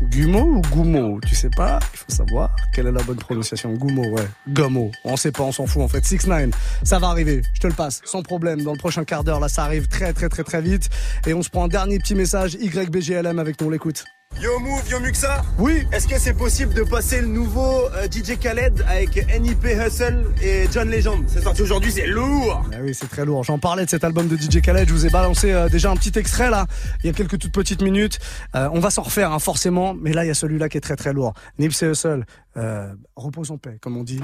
Gumo 0.09 0.39
ou 0.39 0.61
Gumo? 0.61 1.19
Tu 1.27 1.35
sais 1.35 1.51
pas 1.55 1.77
Il 1.93 1.97
faut 1.97 2.11
savoir 2.11 2.55
quelle 2.73 2.87
est 2.87 2.91
la 2.91 3.03
bonne 3.03 3.17
prononciation. 3.17 3.71
Gumo, 3.73 4.01
ouais. 4.15 4.27
Gumo. 4.47 4.89
On 5.05 5.15
sait 5.15 5.31
pas, 5.31 5.43
on 5.43 5.51
s'en 5.51 5.67
fout 5.67 5.83
en 5.83 5.87
fait. 5.87 6.03
6 6.03 6.25
9 6.25 6.49
ça 6.81 6.97
va 6.97 7.09
arriver. 7.09 7.43
Je 7.53 7.59
te 7.59 7.67
le 7.67 7.73
passe, 7.73 8.01
sans 8.03 8.23
problème. 8.23 8.63
Dans 8.63 8.73
le 8.73 8.79
prochain 8.79 9.03
quart 9.03 9.23
d'heure, 9.23 9.39
là, 9.39 9.47
ça 9.47 9.63
arrive 9.63 9.87
très 9.87 10.11
très 10.11 10.27
très 10.27 10.43
très 10.43 10.63
vite. 10.63 10.89
Et 11.27 11.35
on 11.35 11.43
se 11.43 11.51
prend 11.51 11.65
un 11.65 11.67
dernier 11.67 11.99
petit 11.99 12.15
message. 12.15 12.55
YBGLM 12.55 13.37
avec 13.37 13.61
nous, 13.61 13.67
on 13.67 13.69
l'écoute. 13.69 14.05
Yo 14.37 14.57
Move, 14.59 14.89
yo 14.89 14.99
Muxa 15.01 15.41
Oui 15.57 15.85
Est-ce 15.91 16.07
que 16.07 16.17
c'est 16.17 16.33
possible 16.33 16.73
de 16.73 16.83
passer 16.83 17.19
le 17.19 17.27
nouveau 17.27 17.87
euh, 17.89 18.07
DJ 18.09 18.39
Khaled 18.39 18.85
avec 18.87 19.17
NIP 19.37 19.65
Hustle 19.65 20.27
et 20.41 20.65
John 20.71 20.89
Legend? 20.89 21.25
C'est 21.27 21.41
sorti 21.41 21.61
aujourd'hui, 21.63 21.91
c'est 21.91 22.05
lourd 22.07 22.63
Ah 22.71 22.77
oui, 22.81 22.93
c'est 22.93 23.09
très 23.09 23.25
lourd. 23.25 23.43
J'en 23.43 23.59
parlais 23.59 23.83
de 23.83 23.89
cet 23.89 24.05
album 24.05 24.29
de 24.29 24.37
DJ 24.37 24.61
Khaled. 24.61 24.87
Je 24.87 24.93
vous 24.93 25.05
ai 25.05 25.09
balancé 25.09 25.51
euh, 25.51 25.67
déjà 25.67 25.91
un 25.91 25.95
petit 25.97 26.17
extrait 26.17 26.49
là, 26.49 26.67
il 27.03 27.07
y 27.07 27.09
a 27.09 27.13
quelques 27.13 27.37
toutes 27.37 27.51
petites 27.51 27.81
minutes. 27.81 28.19
Euh, 28.55 28.69
on 28.71 28.79
va 28.79 28.91
s'en 28.91 29.01
refaire 29.01 29.33
hein, 29.33 29.39
forcément, 29.39 29.93
mais 29.93 30.13
là 30.13 30.23
il 30.23 30.27
y 30.29 30.31
a 30.31 30.35
celui-là 30.35 30.69
qui 30.69 30.77
est 30.77 30.81
très 30.81 30.95
très 30.95 31.11
lourd. 31.11 31.33
Nipsey 31.57 31.89
Hussle, 31.89 32.23
euh, 32.55 32.93
repose 33.17 33.51
en 33.51 33.57
paix, 33.57 33.77
comme 33.81 33.97
on 33.97 34.03
dit. 34.03 34.21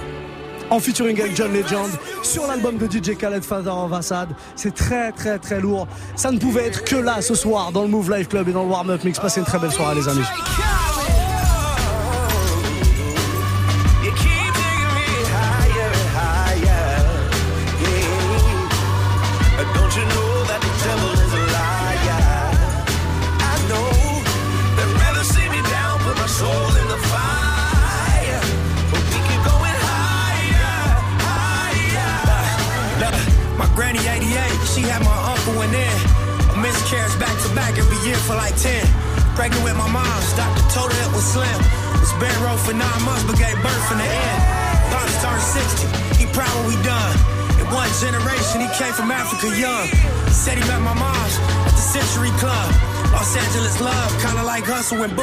En 0.70 0.80
featuring 0.80 1.20
avec 1.20 1.36
John 1.36 1.54
Legend 1.54 1.90
sur 2.24 2.48
l'album 2.48 2.78
de 2.78 2.88
DJ 2.88 3.16
Khaled 3.18 3.44
Father 3.44 3.72
of 3.72 3.94
Assad. 3.94 4.30
C'est 4.56 4.74
très 4.74 5.12
très 5.12 5.38
très 5.40 5.60
lourd. 5.60 5.88
Ça 6.16 6.32
ne 6.32 6.40
pouvait 6.40 6.66
être 6.66 6.84
que 6.84 6.96
là 6.96 7.22
ce 7.22 7.36
soir 7.36 7.72
dans 7.72 7.84
le 7.84 7.88
Move 7.90 8.12
Life 8.16 8.30
Club 8.30 8.50
et 8.50 8.52
dans 8.52 8.64
le 8.64 8.70
Warm 8.70 8.90
Up 8.90 9.04
Mix. 9.04 9.20
Passez 9.20 9.40
une 9.40 9.46
très 9.46 9.60
belle 9.60 9.72
soirée 9.72 9.96
les 9.96 10.08
amis. 10.08 10.26
Uncle 35.66 35.80
in. 35.80 35.98
A 36.54 36.58
miscarriage 36.62 37.18
back 37.20 37.34
to 37.44 37.50
back 37.56 37.78
every 37.78 37.98
year 38.06 38.18
for 38.28 38.36
like 38.36 38.56
10. 38.58 38.86
Pregnant 39.36 39.64
with 39.64 39.76
my 39.76 39.90
mom's, 39.90 40.34
doctor 40.38 40.64
told 40.72 40.92
her 40.94 41.02
it 41.04 41.14
was 41.14 41.26
slim. 41.26 41.60
Was 42.00 42.14
bed 42.22 42.36
row 42.40 42.56
for 42.58 42.74
nine 42.74 43.02
months, 43.04 43.24
but 43.24 43.38
gave 43.38 43.56
birth 43.62 43.92
in 43.92 43.98
the 43.98 44.08
end. 44.08 44.42
Pops 44.94 45.16
turned 45.22 45.42
60, 45.42 46.22
he 46.22 46.26
proud 46.32 46.52
what 46.56 46.68
we 46.70 46.76
done. 46.84 47.16
In 47.60 47.66
one 47.74 47.90
generation, 48.00 48.62
he 48.62 48.70
came 48.78 48.94
from 48.94 49.12
Africa 49.12 49.52
young. 49.58 49.88
He 50.30 50.34
said 50.34 50.58
he 50.58 50.64
met 50.70 50.82
my 50.82 50.94
mom's 50.94 51.36
at 51.68 51.74
the 51.74 51.86
Century 51.98 52.32
Club. 52.40 52.70
Los 53.12 53.36
Angeles 53.36 53.82
love, 53.82 54.12
kinda 54.22 54.44
like 54.44 54.64
Hustle 54.64 55.02
and. 55.04 55.16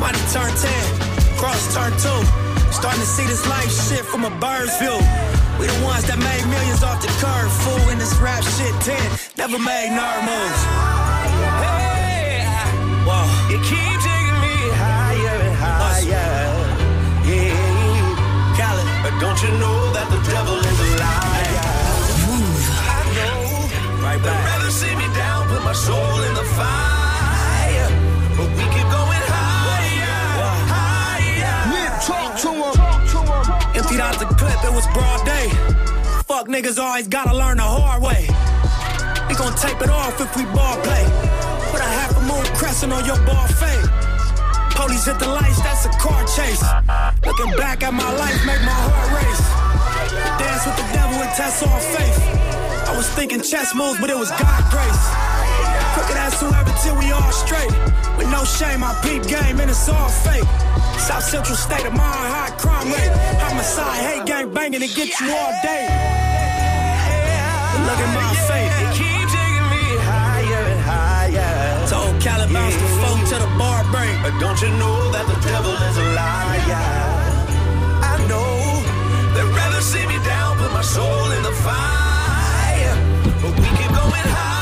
Money 0.00 0.18
turned 0.34 0.56
10, 0.58 1.38
cross 1.38 1.62
turned 1.72 1.96
2. 2.02 2.08
Starting 2.72 3.00
to 3.00 3.06
see 3.06 3.26
this 3.26 3.46
life 3.46 3.70
shit 3.70 4.04
from 4.04 4.24
a 4.24 4.30
bird's 4.40 4.76
view. 4.78 4.98
We 5.62 5.68
the 5.68 5.84
ones 5.86 6.02
that 6.10 6.18
made 6.18 6.42
millions 6.50 6.82
off 6.82 6.98
the 6.98 7.06
curve, 7.22 7.46
fool. 7.62 7.94
In 7.94 7.98
this 8.02 8.10
rap 8.18 8.42
shit, 8.42 8.74
10, 8.82 8.98
never 9.38 9.62
made 9.62 9.94
nerd 9.94 10.26
moves. 10.26 10.62
Hey, 11.62 12.42
Whoa. 13.06 13.22
you 13.46 13.62
keep 13.62 13.94
taking 14.02 14.38
me 14.42 14.54
higher 14.74 15.38
and 15.38 15.54
higher. 15.54 16.58
Yeah. 17.22 18.58
Khaled. 18.58 18.88
But 19.06 19.14
don't 19.22 19.38
you 19.38 19.54
know 19.62 19.78
that 19.94 20.10
the 20.10 20.18
devil 20.34 20.58
is 20.58 20.78
a 20.82 20.88
liar? 20.98 21.62
I 22.82 23.06
know. 23.14 24.02
Right 24.02 24.18
They'd 24.18 24.42
rather 24.50 24.72
see 24.74 24.94
me 24.98 25.06
down, 25.14 25.46
put 25.46 25.62
my 25.62 25.78
soul 25.78 26.16
in 26.26 26.34
the 26.34 26.46
fire. 26.58 27.90
But 28.34 28.50
we 28.50 28.64
keep 28.74 28.88
going 28.90 29.11
$50 33.92 34.22
a 34.22 34.34
clip, 34.34 34.64
it 34.64 34.72
was 34.72 34.86
broad 34.88 35.24
day. 35.26 35.48
Fuck 36.24 36.48
niggas 36.48 36.78
always 36.78 37.08
gotta 37.08 37.36
learn 37.36 37.58
the 37.58 37.62
hard 37.62 38.02
way. 38.02 38.24
They 39.28 39.34
gon' 39.36 39.54
tape 39.56 39.80
it 39.82 39.90
off 39.90 40.20
if 40.20 40.34
we 40.36 40.44
ball 40.46 40.76
play. 40.80 41.04
Put 41.70 41.80
a 41.80 41.90
half 42.00 42.16
a 42.16 42.22
moon 42.24 42.44
crescent 42.56 42.92
on 42.92 43.04
your 43.04 43.20
ball 43.26 43.46
fade. 43.48 43.88
Police 44.72 45.04
hit 45.04 45.18
the 45.18 45.28
lights, 45.28 45.60
that's 45.60 45.84
a 45.84 45.90
car 46.00 46.24
chase. 46.24 46.64
Looking 47.26 47.52
back 47.56 47.82
at 47.82 47.92
my 47.92 48.10
life, 48.16 48.40
make 48.46 48.62
my 48.64 48.72
heart 48.72 49.08
race. 49.12 49.44
Dance 50.40 50.64
with 50.64 50.76
the 50.80 50.88
devil 50.96 51.20
and 51.20 51.32
test 51.36 51.62
all 51.66 51.80
faith. 51.92 52.16
I 52.88 52.96
was 52.96 53.08
thinking 53.10 53.42
chess 53.42 53.74
moves, 53.74 54.00
but 54.00 54.08
it 54.08 54.16
was 54.16 54.30
God 54.30 54.62
grace. 54.72 55.04
Crooked 55.92 56.16
ass 56.16 56.40
whoever 56.40 56.72
till 56.82 56.96
we 56.96 57.12
all 57.12 57.32
straight. 57.32 57.72
With 58.16 58.30
no 58.32 58.44
shame, 58.44 58.82
I 58.82 58.96
peep 59.04 59.28
game 59.28 59.60
and 59.60 59.68
it's 59.68 59.88
all 59.88 60.08
fake. 60.08 60.48
South 60.98 61.24
Central 61.24 61.56
state 61.56 61.84
of 61.86 61.92
mind, 61.92 62.26
high 62.36 62.50
crime 62.58 62.88
rate. 62.92 63.12
Homicide, 63.40 64.00
hate 64.06 64.26
gang 64.26 64.52
banging 64.52 64.82
and 64.82 64.94
get 64.94 65.08
you 65.20 65.28
all 65.30 65.52
day. 65.62 65.84
Look 67.86 67.98
at 67.98 68.10
my 68.14 68.30
face. 68.48 68.74
It 68.82 68.90
keep 68.94 69.26
taking 69.36 69.66
me 69.74 69.84
higher 70.06 70.62
and 70.72 70.82
higher. 70.86 71.86
To 71.88 71.94
old 71.96 72.16
Cali 72.22 72.46
bounce 72.52 72.76
the 72.76 72.90
phone 73.02 73.22
to 73.30 73.36
the 73.42 73.50
bar 73.58 73.82
break. 73.90 74.14
But 74.22 74.38
don't 74.38 74.60
you 74.62 74.70
know 74.78 75.10
that 75.12 75.26
the 75.26 75.38
devil 75.42 75.74
is 75.88 75.96
a 75.98 76.06
liar? 76.14 76.86
I 78.12 78.14
know 78.30 78.52
they'd 79.34 79.52
rather 79.58 79.82
see 79.82 80.06
me 80.06 80.18
down, 80.24 80.56
put 80.58 80.70
my 80.72 80.82
soul 80.82 81.26
in 81.36 81.42
the 81.42 81.56
fire. 81.66 82.96
But 83.42 83.52
we 83.58 83.66
keep 83.78 83.90
going 83.90 84.28
higher, 84.30 84.61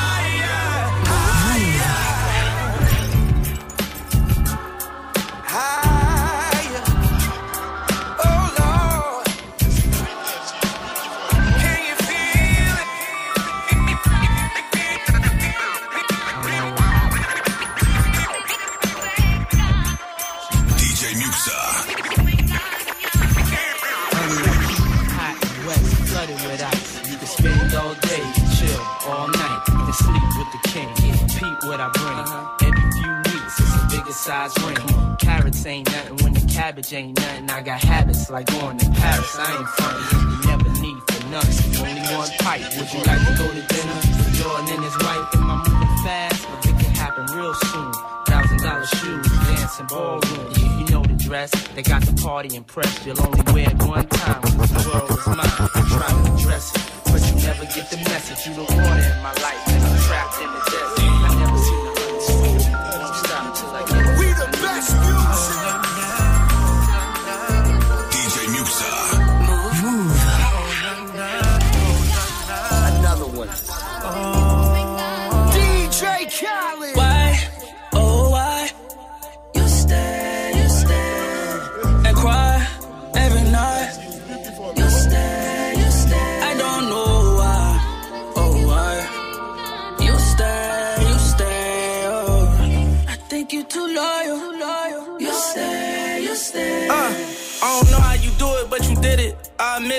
ain't 36.92 37.18
nothing. 37.18 37.50
I 37.50 37.62
got 37.62 37.80
habits 37.80 38.30
like 38.30 38.46
going 38.46 38.78
to 38.78 38.90
Paris. 38.90 39.36
I 39.38 39.58
ain't 39.58 39.68
frontin', 39.68 40.30
you 40.30 40.48
never 40.48 40.70
need 40.80 40.98
for 41.08 41.26
nothing. 41.28 41.86
Only 41.86 42.02
one 42.16 42.30
pipe. 42.40 42.62
Would 42.76 42.92
you 42.92 43.00
like 43.04 43.22
to 43.26 43.34
go 43.38 43.46
to 43.48 43.62
dinner? 43.74 43.98
Jordan 44.34 44.68
and 44.74 44.84
his 44.84 44.96
wife, 44.98 45.34
am 45.34 45.50
I 45.50 45.56
moving 45.68 45.96
fast? 46.04 46.46
But 46.48 46.66
it 46.66 46.78
can 46.82 46.94
happen 46.94 47.26
real 47.36 47.54
soon. 47.54 47.92
Thousand 48.26 48.58
dollar 48.58 48.86
shoes, 48.86 49.26
dancing 49.28 49.86
ballroom. 49.86 50.52
You 50.78 50.86
know 50.86 51.02
the 51.02 51.16
dress, 51.18 51.50
they 51.74 51.82
got 51.82 52.02
the 52.02 52.14
party 52.22 52.56
impressed. 52.56 53.06
You'll 53.06 53.20
only 53.22 53.42
wear 53.52 53.70
it 53.70 53.82
one 53.82 54.06
time, 54.06 54.42
cause 54.42 54.70
the 54.70 54.90
world 54.90 55.10
is 55.10 55.26
mine. 55.26 55.49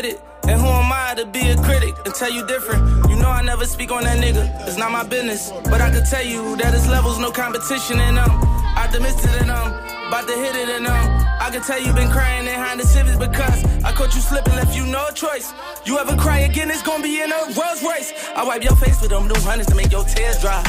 It. 0.05 0.19
And 0.47 0.59
who 0.59 0.67
am 0.67 0.91
I 0.91 1.13
to 1.17 1.25
be 1.27 1.49
a 1.49 1.55
critic 1.57 1.93
and 2.05 2.13
tell 2.15 2.31
you 2.31 2.45
different? 2.47 2.81
You 3.07 3.15
know 3.17 3.29
I 3.29 3.43
never 3.43 3.65
speak 3.65 3.91
on 3.91 4.03
that 4.03 4.17
nigga. 4.17 4.43
It's 4.67 4.77
not 4.77 4.91
my 4.91 5.03
business. 5.03 5.51
But 5.65 5.79
I 5.79 5.91
can 5.91 6.03
tell 6.05 6.25
you 6.25 6.57
that 6.57 6.73
his 6.73 6.87
levels 6.87 7.19
no 7.19 7.31
competition 7.31 7.99
and 7.99 8.17
um 8.17 8.31
optimistic 8.75 9.29
and 9.41 9.51
um 9.51 9.67
about 10.07 10.27
to 10.27 10.33
hit 10.33 10.55
it 10.55 10.69
and 10.69 10.87
um 10.87 11.05
I 11.39 11.49
can 11.51 11.61
tell 11.61 11.79
you 11.79 11.93
been 11.93 12.09
crying 12.09 12.45
behind 12.45 12.79
the 12.79 12.85
civics 12.85 13.17
because 13.17 13.63
I 13.83 13.91
caught 13.91 14.15
you 14.15 14.21
slipping, 14.21 14.55
left 14.55 14.75
you 14.75 14.85
no 14.85 15.09
choice. 15.11 15.53
You 15.85 15.99
ever 15.99 16.15
cry 16.15 16.39
again, 16.39 16.69
it's 16.71 16.81
gonna 16.81 17.03
be 17.03 17.21
in 17.21 17.31
a 17.31 17.41
Rolls 17.53 17.83
Royce. 17.83 18.11
I 18.35 18.43
wipe 18.43 18.63
your 18.63 18.75
face 18.77 18.99
with 19.01 19.11
them 19.11 19.27
new 19.27 19.39
hundreds 19.41 19.69
to 19.69 19.75
make 19.75 19.91
your 19.91 20.03
tears 20.03 20.41
dry. 20.41 20.63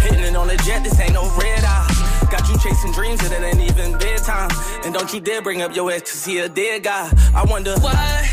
Hitting 0.00 0.24
it 0.24 0.36
on 0.36 0.48
the 0.48 0.56
jet, 0.64 0.82
this 0.84 0.98
ain't 1.00 1.12
no 1.12 1.24
red 1.36 1.64
eye. 1.64 1.88
Got 2.30 2.48
you 2.48 2.58
chasing 2.58 2.92
dreams 2.92 3.22
and 3.24 3.32
it 3.32 3.42
ain't 3.44 3.60
even 3.60 3.98
bedtime. 3.98 4.50
And 4.84 4.94
don't 4.94 5.12
you 5.12 5.20
dare 5.20 5.42
bring 5.42 5.60
up 5.62 5.74
your 5.76 5.90
ex 5.90 6.12
cause 6.12 6.24
he 6.24 6.38
a 6.38 6.48
dead 6.48 6.82
guy. 6.84 7.10
I 7.34 7.44
wonder 7.44 7.74
Why, 7.80 8.28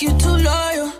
think 0.00 0.12
you 0.12 0.18
too 0.18 0.36
loyal. 0.36 0.92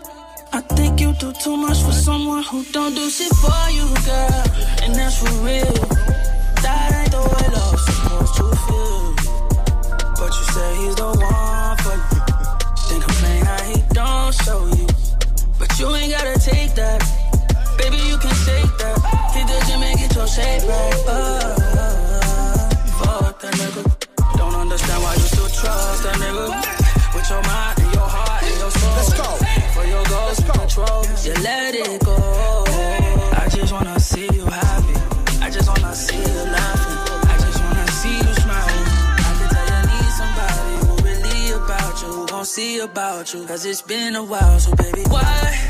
I 0.53 0.61
think 0.77 1.01
you 1.01 1.13
do 1.15 1.33
too 1.33 1.57
much 1.57 1.79
for 1.83 1.93
someone 1.93 2.43
who 2.43 2.65
don't 2.65 2.95
do 2.95 3.09
shit 3.09 3.33
for 3.37 3.71
you, 3.71 3.87
girl. 4.05 4.45
And 4.83 4.95
that's 4.95 5.17
for 5.19 5.33
real. 5.41 5.75
That 6.61 6.93
ain't 7.01 7.13
the 7.13 7.23
way 7.33 7.47
love's 7.57 7.85
supposed 7.87 8.35
to 8.37 8.45
feel. 8.65 9.15
But 10.19 10.31
you 10.37 10.45
say 10.53 10.71
he's 10.81 10.97
the 10.97 11.09
one 11.17 11.77
for 11.81 11.97
you. 11.97 12.21
Then 12.89 13.01
complain 13.01 13.45
how 13.45 13.63
he 13.71 13.79
don't 13.95 14.35
show 14.45 14.67
you. 14.77 14.87
But 15.59 15.71
you 15.79 15.87
ain't 15.97 16.13
gotta 16.13 16.39
take 16.39 16.75
that. 16.75 17.01
Baby, 17.79 17.97
you 17.97 18.19
can 18.19 18.35
shake 18.45 18.73
that. 18.85 18.97
Hit 19.33 19.47
the 19.49 19.59
gym 19.67 19.83
and 19.83 19.99
get 19.99 20.15
your 20.15 20.27
shape 20.27 20.63
right. 20.69 21.05
Uh, 21.09 21.57
fuck 23.01 23.41
that 23.41 23.55
nigga. 23.55 23.83
Don't 24.37 24.55
understand 24.55 25.03
why 25.03 25.15
you 25.15 25.27
still 25.33 25.49
trust 25.49 26.03
that 26.05 26.17
nigga. 26.17 26.49
With 27.15 27.31
your 27.31 27.43
mind 27.43 27.80
control, 30.71 31.05
you 31.25 31.33
let 31.43 31.75
it 31.75 32.05
go. 32.05 32.17
I 33.33 33.49
just 33.51 33.73
wanna 33.73 33.99
see 33.99 34.29
you 34.33 34.45
happy. 34.45 34.95
I 35.43 35.51
just 35.51 35.69
wanna 35.69 35.95
see 35.95 36.17
you 36.17 36.45
laughing. 36.57 37.29
I 37.29 37.37
just 37.39 37.63
wanna 37.63 37.89
see 37.91 38.17
you 38.17 38.35
smiling. 38.35 38.87
I 39.19 39.33
can 39.39 39.49
tell 39.55 39.69
you 39.73 39.83
need 39.91 40.11
somebody 40.21 40.75
who 40.87 40.93
really 41.09 41.51
about 41.53 42.03
you, 42.03 42.09
who 42.09 42.27
gon' 42.27 42.45
see 42.45 42.79
about 42.79 43.35
you. 43.35 43.47
Cause 43.47 43.65
it's 43.65 43.83
been 43.83 44.15
a 44.17 44.23
while, 44.23 44.59
so 44.61 44.75
baby, 44.77 45.03
why? 45.09 45.70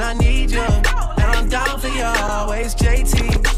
and 0.00 0.02
I 0.02 0.12
need 0.14 0.50
you. 0.52 0.60
And 0.60 0.86
I'm 1.18 1.48
down 1.48 1.80
for 1.80 1.88
you 1.88 2.04
always, 2.04 2.74
JT. 2.74 3.57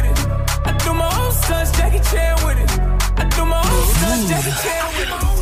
do 0.83 0.93
my 0.93 1.09
own 1.21 1.31
stunts, 1.31 1.71
Jackie 1.77 2.03
Chan 2.11 2.35
with 2.45 2.59
it. 2.63 2.71
I 3.17 3.23
do 3.35 3.45
my 3.45 3.59
own 3.59 3.85
stunts, 3.95 4.29
Jackie 4.29 4.55
Chan 4.63 4.85
with 4.97 5.09
it. 5.09 5.19
Oh, 5.21 5.41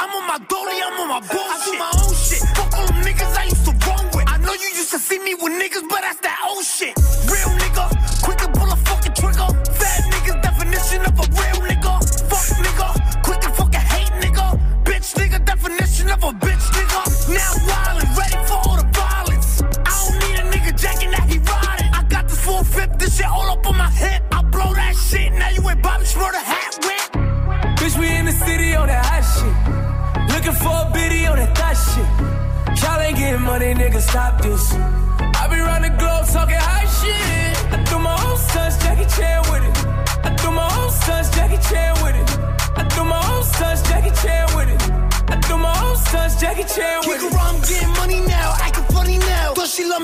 I'm 0.00 0.10
on 0.10 0.26
my 0.26 0.38
dolly, 0.46 0.80
I'm 0.82 1.00
on 1.00 1.08
my 1.08 1.20
bullshit. 1.20 1.40
I 1.40 1.64
do 1.64 1.78
my 1.78 1.90
own 2.02 2.14
shit. 2.14 2.38
Fuck 2.56 2.78
all 2.78 2.86
them 2.86 3.02
niggas 3.02 3.36
I 3.36 3.44
used 3.44 3.64
to 3.64 3.72
roll 3.86 4.04
with. 4.14 4.28
I 4.28 4.38
know 4.38 4.52
you 4.52 4.68
used 4.76 4.90
to 4.92 4.98
see 4.98 5.18
me 5.18 5.34
with 5.34 5.52
niggas, 5.52 5.88
but 5.88 6.00
that's 6.00 6.20
that 6.20 6.38
old 6.48 6.64
shit. 6.64 6.96
Real 7.26 7.48
niggas. 7.58 7.67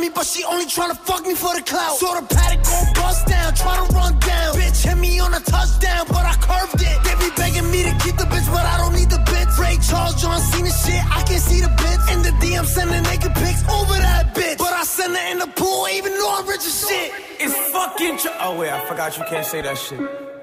Me, 0.04 0.10
but 0.14 0.26
she 0.26 0.44
only 0.44 0.66
tryna 0.66 0.96
fuck 1.08 1.26
me 1.26 1.34
for 1.34 1.54
the 1.54 1.62
clout. 1.62 1.96
Saw 1.96 2.20
the 2.20 2.26
paddock 2.34 2.62
gon' 2.64 2.86
bust 2.94 3.26
down, 3.26 3.52
tryna 3.52 3.88
run 3.96 4.12
down. 4.18 4.50
Bitch 4.54 4.84
hit 4.84 4.98
me 4.98 5.18
on 5.20 5.32
a 5.34 5.40
touchdown, 5.40 6.04
but 6.08 6.24
I 6.32 6.34
curved 6.48 6.80
it. 6.80 6.96
They 7.04 7.14
be 7.24 7.30
begging 7.36 7.68
me 7.70 7.80
to 7.88 7.92
keep 8.04 8.16
the 8.16 8.28
bitch, 8.28 8.48
but 8.56 8.64
I 8.72 8.76
don't 8.78 8.94
need 8.94 9.10
the 9.10 9.22
bitch. 9.30 9.50
Ray 9.58 9.76
Charles, 9.88 10.20
John 10.20 10.40
Cena 10.40 10.70
shit, 10.70 11.02
I 11.18 11.22
can 11.28 11.40
see 11.40 11.60
the 11.60 11.72
bitch. 11.82 12.02
In 12.12 12.20
the 12.22 12.32
DM, 12.42 12.64
sending 12.66 13.02
naked 13.02 13.34
pics 13.34 13.62
over 13.68 13.94
that 14.06 14.34
bitch. 14.34 14.58
But 14.58 14.72
I 14.72 14.84
send 14.84 15.16
her 15.16 15.26
in 15.32 15.38
the 15.38 15.50
pool, 15.58 15.88
even 15.88 16.12
though 16.18 16.34
I'm 16.36 16.46
rich 16.46 16.66
as 16.66 16.76
shit. 16.86 17.12
It's 17.40 17.56
fucking 17.72 18.18
tro- 18.18 18.36
Oh 18.40 18.58
wait, 18.58 18.70
I 18.70 18.80
forgot 18.86 19.16
you 19.16 19.24
can't 19.24 19.46
say 19.46 19.62
that 19.62 19.78
shit. 19.78 20.00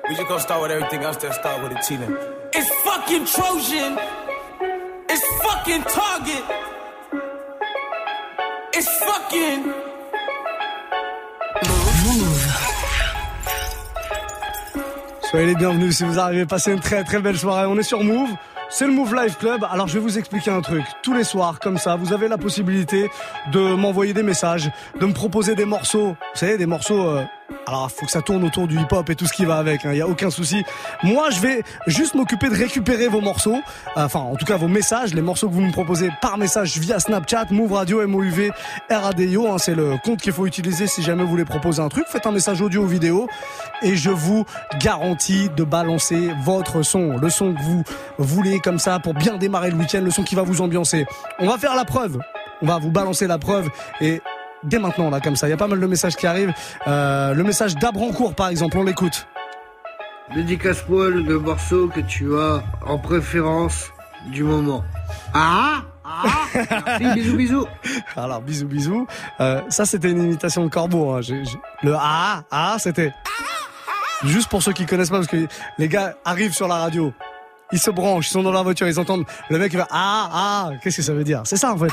We 0.09 0.15
just 0.15 0.27
gonna 0.27 0.41
start 0.41 0.61
with 0.61 0.71
everything 0.71 1.03
else 1.03 1.17
that 1.17 1.35
start 1.35 1.61
with 1.63 1.71
a 1.77 1.79
T 1.85 1.95
then. 1.97 2.17
It's 2.53 2.69
fucking 2.85 3.25
Trojan. 3.25 3.97
It's 5.13 5.25
fucking 5.43 5.83
Target. 5.83 6.80
It's 8.73 8.87
fucking. 9.03 9.63
Soyez 15.29 15.45
les 15.47 15.55
bienvenus 15.55 15.97
si 15.97 16.03
vous 16.03 16.19
arrivez, 16.19 16.45
passez 16.45 16.71
une 16.73 16.79
très 16.79 17.03
très 17.03 17.19
belle 17.19 17.37
soirée. 17.37 17.65
On 17.67 17.77
est 17.77 17.83
sur 17.83 18.03
Move. 18.03 18.29
C'est 18.69 18.85
le 18.85 18.93
Move 18.93 19.13
Live 19.15 19.35
Club. 19.37 19.65
Alors 19.69 19.87
je 19.87 19.95
vais 19.95 19.99
vous 19.99 20.17
expliquer 20.17 20.51
un 20.51 20.61
truc. 20.61 20.83
Tous 21.03 21.13
les 21.13 21.23
soirs, 21.25 21.59
comme 21.59 21.77
ça, 21.77 21.95
vous 21.95 22.13
avez 22.13 22.27
la 22.27 22.37
possibilité 22.37 23.09
de 23.51 23.75
m'envoyer 23.75 24.13
des 24.13 24.23
messages, 24.23 24.71
de 24.99 25.05
me 25.05 25.13
proposer 25.13 25.55
des 25.55 25.65
morceaux. 25.65 26.09
Vous 26.09 26.39
savez, 26.39 26.57
des 26.57 26.65
morceaux. 26.65 27.07
euh, 27.07 27.23
alors, 27.67 27.91
faut 27.91 28.05
que 28.05 28.11
ça 28.11 28.21
tourne 28.21 28.43
autour 28.43 28.67
du 28.67 28.77
hip-hop 28.79 29.09
et 29.09 29.15
tout 29.15 29.25
ce 29.25 29.33
qui 29.33 29.45
va 29.45 29.57
avec. 29.57 29.81
Il 29.85 29.95
y 29.95 30.01
a 30.01 30.07
aucun 30.07 30.29
souci. 30.29 30.63
Moi, 31.03 31.29
je 31.29 31.39
vais 31.39 31.63
juste 31.87 32.15
m'occuper 32.15 32.49
de 32.49 32.55
récupérer 32.55 33.07
vos 33.07 33.21
morceaux. 33.21 33.59
Euh, 33.97 34.07
Enfin, 34.11 34.19
en 34.19 34.35
tout 34.35 34.45
cas, 34.45 34.57
vos 34.57 34.67
messages, 34.67 35.13
les 35.13 35.21
morceaux 35.21 35.47
que 35.47 35.53
vous 35.53 35.61
me 35.61 35.71
proposez 35.71 36.09
par 36.21 36.37
message 36.37 36.77
via 36.77 36.99
Snapchat, 36.99 37.45
Move 37.51 37.71
Radio, 37.71 38.05
MOUV, 38.05 38.51
RADIO. 38.89 39.47
Hein, 39.47 39.57
c'est 39.57 39.73
le 39.73 39.95
compte 40.03 40.19
qu'il 40.19 40.33
faut 40.33 40.45
utiliser 40.45 40.85
si 40.85 41.01
jamais 41.01 41.23
vous 41.23 41.29
voulez 41.29 41.45
proposer 41.45 41.81
un 41.81 41.87
truc. 41.87 42.05
Faites 42.09 42.25
un 42.25 42.31
message 42.31 42.61
audio 42.61 42.81
ou 42.81 42.87
vidéo 42.87 43.29
et 43.81 43.95
je 43.95 44.09
vous 44.09 44.43
garantis 44.81 45.49
de 45.55 45.63
balancer 45.63 46.31
votre 46.43 46.81
son, 46.81 47.15
le 47.15 47.29
son 47.29 47.53
que 47.53 47.61
vous 47.61 47.83
voulez 48.17 48.59
comme 48.59 48.79
ça 48.79 48.99
pour 48.99 49.13
bien 49.13 49.37
démarrer 49.37 49.71
le 49.71 49.77
week-end, 49.77 50.01
le 50.01 50.11
son 50.11 50.23
qui 50.23 50.35
va 50.35 50.41
vous 50.41 50.61
ambiancer. 50.61 51.05
On 51.39 51.47
va 51.47 51.57
faire 51.57 51.75
la 51.75 51.85
preuve. 51.85 52.19
On 52.61 52.65
va 52.67 52.79
vous 52.79 52.91
balancer 52.91 53.27
la 53.27 53.37
preuve 53.37 53.69
et 54.01 54.21
dès 54.63 54.79
maintenant 54.79 55.09
là 55.09 55.19
comme 55.19 55.35
ça, 55.35 55.47
il 55.47 55.51
y 55.51 55.53
a 55.53 55.57
pas 55.57 55.67
mal 55.67 55.79
de 55.79 55.85
messages 55.87 56.15
qui 56.15 56.27
arrivent. 56.27 56.53
Euh, 56.87 57.33
le 57.33 57.43
message 57.43 57.75
d'Abrancourt 57.75 58.33
par 58.35 58.49
exemple, 58.49 58.77
on 58.77 58.83
l'écoute. 58.83 59.27
Dédicace-moi 60.35 61.09
le 61.09 61.39
morceau 61.39 61.89
que 61.89 61.99
tu 61.99 62.37
as 62.39 62.63
en 62.85 62.97
préférence 62.97 63.91
du 64.27 64.43
moment. 64.43 64.83
Ah 65.33 65.81
Ah 66.05 66.23
Merci, 66.99 67.13
bisous 67.15 67.37
bisous 67.37 67.67
Alors 68.15 68.41
bisous 68.41 68.67
bisous. 68.67 69.07
Euh, 69.41 69.61
ça 69.69 69.85
c'était 69.85 70.09
une 70.11 70.23
imitation 70.23 70.63
de 70.63 70.69
Corbeau. 70.69 71.11
hein. 71.11 71.21
Le 71.83 71.95
ah 71.99 72.43
ah 72.49 72.77
c'était 72.79 73.11
juste 74.23 74.49
pour 74.49 74.63
ceux 74.63 74.71
qui 74.71 74.85
connaissent 74.85 75.09
pas 75.09 75.17
parce 75.17 75.27
que 75.27 75.47
les 75.77 75.87
gars 75.89 76.15
arrivent 76.23 76.53
sur 76.53 76.67
la 76.67 76.75
radio. 76.75 77.11
Ils 77.73 77.79
se 77.79 77.89
branchent, 77.91 78.27
ils 78.27 78.31
sont 78.33 78.43
dans 78.43 78.51
leur 78.51 78.63
voiture, 78.63 78.87
ils 78.87 78.99
entendent 78.99 79.25
le 79.49 79.57
mec 79.57 79.71
qui 79.71 79.77
va 79.77 79.87
ah 79.91 80.29
ah. 80.33 80.69
Qu'est-ce 80.81 80.97
que 80.97 81.03
ça 81.03 81.13
veut 81.13 81.23
dire? 81.23 81.41
C'est 81.45 81.57
ça 81.57 81.73
en 81.73 81.77
fait. 81.77 81.91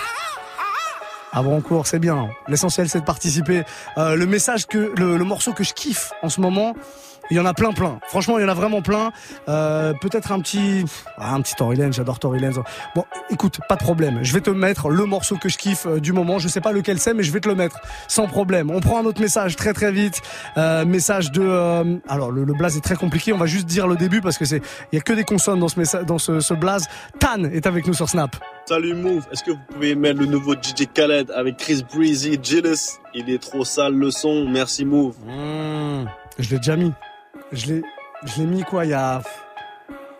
À 1.32 1.42
Brancourt, 1.42 1.86
c'est 1.86 1.98
bien. 1.98 2.30
L'essentiel, 2.48 2.88
c'est 2.88 3.00
de 3.00 3.04
participer. 3.04 3.64
Euh, 3.98 4.16
le 4.16 4.26
message 4.26 4.66
que, 4.66 4.92
le 4.96 5.24
morceau 5.24 5.52
que 5.52 5.64
je 5.64 5.74
kiffe 5.74 6.12
en 6.22 6.28
ce 6.28 6.40
moment, 6.40 6.74
il 7.30 7.36
y 7.36 7.40
en 7.40 7.46
a 7.46 7.54
plein, 7.54 7.72
plein. 7.72 7.98
Franchement, 8.08 8.38
il 8.38 8.42
y 8.42 8.44
en 8.44 8.48
a 8.48 8.54
vraiment 8.54 8.82
plein. 8.82 9.12
Euh, 9.48 9.92
Peut-être 10.00 10.32
un 10.32 10.40
petit, 10.40 10.84
ah, 11.18 11.34
un 11.34 11.40
petit 11.40 11.54
Tory 11.54 11.76
Lanez, 11.76 11.92
j'adore 11.92 12.18
Tory 12.18 12.40
Lanez. 12.40 12.56
Bon, 12.94 13.04
écoute, 13.30 13.58
pas 13.68 13.76
de 13.76 13.82
problème. 13.82 14.20
Je 14.22 14.32
vais 14.32 14.40
te 14.40 14.50
mettre 14.50 14.88
le 14.88 15.04
morceau 15.04 15.36
que 15.36 15.48
je 15.48 15.58
kiffe 15.58 15.86
euh, 15.86 16.00
du 16.00 16.12
moment. 16.12 16.38
Je 16.38 16.48
sais 16.48 16.60
pas 16.60 16.72
lequel 16.72 16.98
c'est, 16.98 17.14
mais 17.14 17.22
je 17.22 17.32
vais 17.32 17.40
te 17.40 17.48
le 17.48 17.54
mettre 17.54 17.78
sans 18.06 18.26
problème. 18.26 18.70
On 18.70 18.80
prend 18.80 19.00
un 19.00 19.04
autre 19.04 19.20
message 19.20 19.56
très 19.56 19.72
très 19.72 19.92
vite. 19.92 20.20
Euh, 20.56 20.84
message 20.84 21.30
de, 21.32 21.42
euh, 21.42 21.96
alors 22.08 22.30
le, 22.30 22.44
le 22.44 22.52
blaze 22.54 22.76
est 22.76 22.80
très 22.84 22.96
compliqué. 22.96 23.32
On 23.32 23.38
va 23.38 23.46
juste 23.46 23.66
dire 23.66 23.86
le 23.86 23.96
début 23.96 24.20
parce 24.20 24.38
que 24.38 24.44
c'est, 24.44 24.62
il 24.92 24.96
y 24.96 24.98
a 24.98 25.02
que 25.02 25.12
des 25.12 25.24
consonnes 25.24 25.60
dans 25.60 25.68
ce 25.68 25.78
message, 25.78 26.04
dans 26.06 26.18
ce, 26.18 26.40
ce 26.40 26.54
blaze. 26.54 26.86
Tan 27.18 27.44
est 27.44 27.66
avec 27.66 27.86
nous 27.86 27.94
sur 27.94 28.08
Snap. 28.08 28.36
Salut 28.66 28.94
Move, 28.94 29.26
est-ce 29.32 29.42
que 29.42 29.50
vous 29.52 29.58
pouvez 29.72 29.94
mettre 29.94 30.20
le 30.20 30.26
nouveau 30.26 30.54
DJ 30.54 30.86
Khaled 30.92 31.30
avec 31.30 31.56
Chris 31.56 31.84
Breezy, 31.94 32.38
Jealous? 32.42 32.98
Il 33.14 33.30
est 33.30 33.42
trop 33.42 33.64
sale 33.64 33.94
le 33.94 34.10
son, 34.10 34.46
merci 34.46 34.84
Move. 34.84 35.14
Je 36.38 36.50
l'ai 36.50 36.56
déjà 36.58 36.76
mis. 36.76 36.92
Je 37.52 37.66
l'ai, 37.66 38.44
mis 38.44 38.62
quoi 38.62 38.84
il 38.84 38.90
y 38.90 38.94
a 38.94 39.22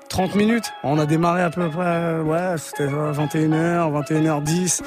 30 0.08 0.34
minutes. 0.34 0.72
On 0.82 0.98
a 0.98 1.06
démarré 1.06 1.42
à 1.42 1.50
peu 1.50 1.68
près, 1.68 2.20
ouais, 2.20 2.54
c'était 2.56 2.86
21h, 2.86 4.04
21h10. 4.06 4.80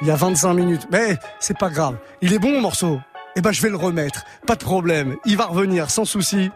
Il 0.00 0.06
y 0.06 0.10
a 0.10 0.16
25 0.16 0.54
minutes. 0.54 0.86
Mais 0.90 1.16
c'est 1.40 1.58
pas 1.58 1.70
grave. 1.70 1.96
Il 2.20 2.32
est 2.32 2.38
bon, 2.38 2.52
mon 2.52 2.60
morceau. 2.60 3.00
Eh 3.36 3.40
ben, 3.40 3.52
je 3.52 3.62
vais 3.62 3.68
le 3.70 3.76
remettre. 3.76 4.24
Pas 4.46 4.54
de 4.54 4.62
problème. 4.64 5.16
Il 5.24 5.36
va 5.36 5.46
revenir 5.46 5.90
sans 5.90 6.04
souci. 6.04 6.50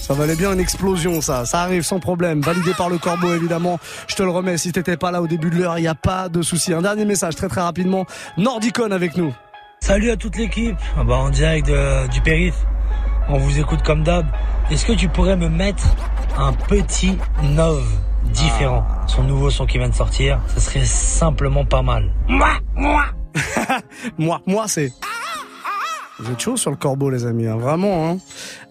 Ça 0.00 0.14
valait 0.14 0.34
bien 0.34 0.52
une 0.52 0.60
explosion, 0.60 1.20
ça. 1.20 1.44
Ça 1.44 1.60
arrive 1.60 1.82
sans 1.82 2.00
problème. 2.00 2.40
Validé 2.40 2.72
par 2.74 2.88
le 2.88 2.98
corbeau, 2.98 3.32
évidemment. 3.32 3.78
Je 4.08 4.16
te 4.16 4.22
le 4.22 4.30
remets. 4.30 4.56
Si 4.56 4.72
t'étais 4.72 4.96
pas 4.96 5.12
là 5.12 5.22
au 5.22 5.28
début 5.28 5.50
de 5.50 5.56
l'heure, 5.56 5.78
il 5.78 5.82
n'y 5.82 5.88
a 5.88 5.94
pas 5.94 6.28
de 6.28 6.42
souci. 6.42 6.72
Un 6.72 6.82
dernier 6.82 7.04
message, 7.04 7.36
très 7.36 7.48
très 7.48 7.60
rapidement. 7.60 8.06
Nordicon 8.36 8.90
avec 8.90 9.16
nous. 9.16 9.32
Salut 9.80 10.10
à 10.10 10.16
toute 10.16 10.36
l'équipe, 10.36 10.76
Ah 10.98 11.04
bah, 11.04 11.16
en 11.16 11.30
direct 11.30 11.70
du 12.10 12.20
périph. 12.20 12.56
On 13.32 13.38
vous 13.38 13.60
écoute 13.60 13.82
comme 13.82 14.02
d'hab. 14.02 14.26
Est-ce 14.72 14.84
que 14.84 14.92
tu 14.92 15.08
pourrais 15.08 15.36
me 15.36 15.48
mettre 15.48 15.84
un 16.36 16.52
petit 16.52 17.16
Nov 17.44 17.86
différent? 18.24 18.84
Son 19.06 19.22
nouveau 19.22 19.50
son 19.50 19.66
qui 19.66 19.78
vient 19.78 19.88
de 19.88 19.94
sortir, 19.94 20.40
ça 20.48 20.58
serait 20.58 20.84
simplement 20.84 21.64
pas 21.64 21.82
mal. 21.82 22.10
Moi, 22.26 22.50
moi. 22.74 23.04
moi, 24.18 24.40
moi, 24.46 24.64
c'est. 24.66 24.92
Vous 26.22 26.32
êtes 26.32 26.40
chaud 26.40 26.56
sur 26.58 26.70
le 26.70 26.76
corbeau, 26.76 27.08
les 27.08 27.24
amis, 27.24 27.46
hein, 27.46 27.56
vraiment. 27.56 28.10
Hein. 28.10 28.18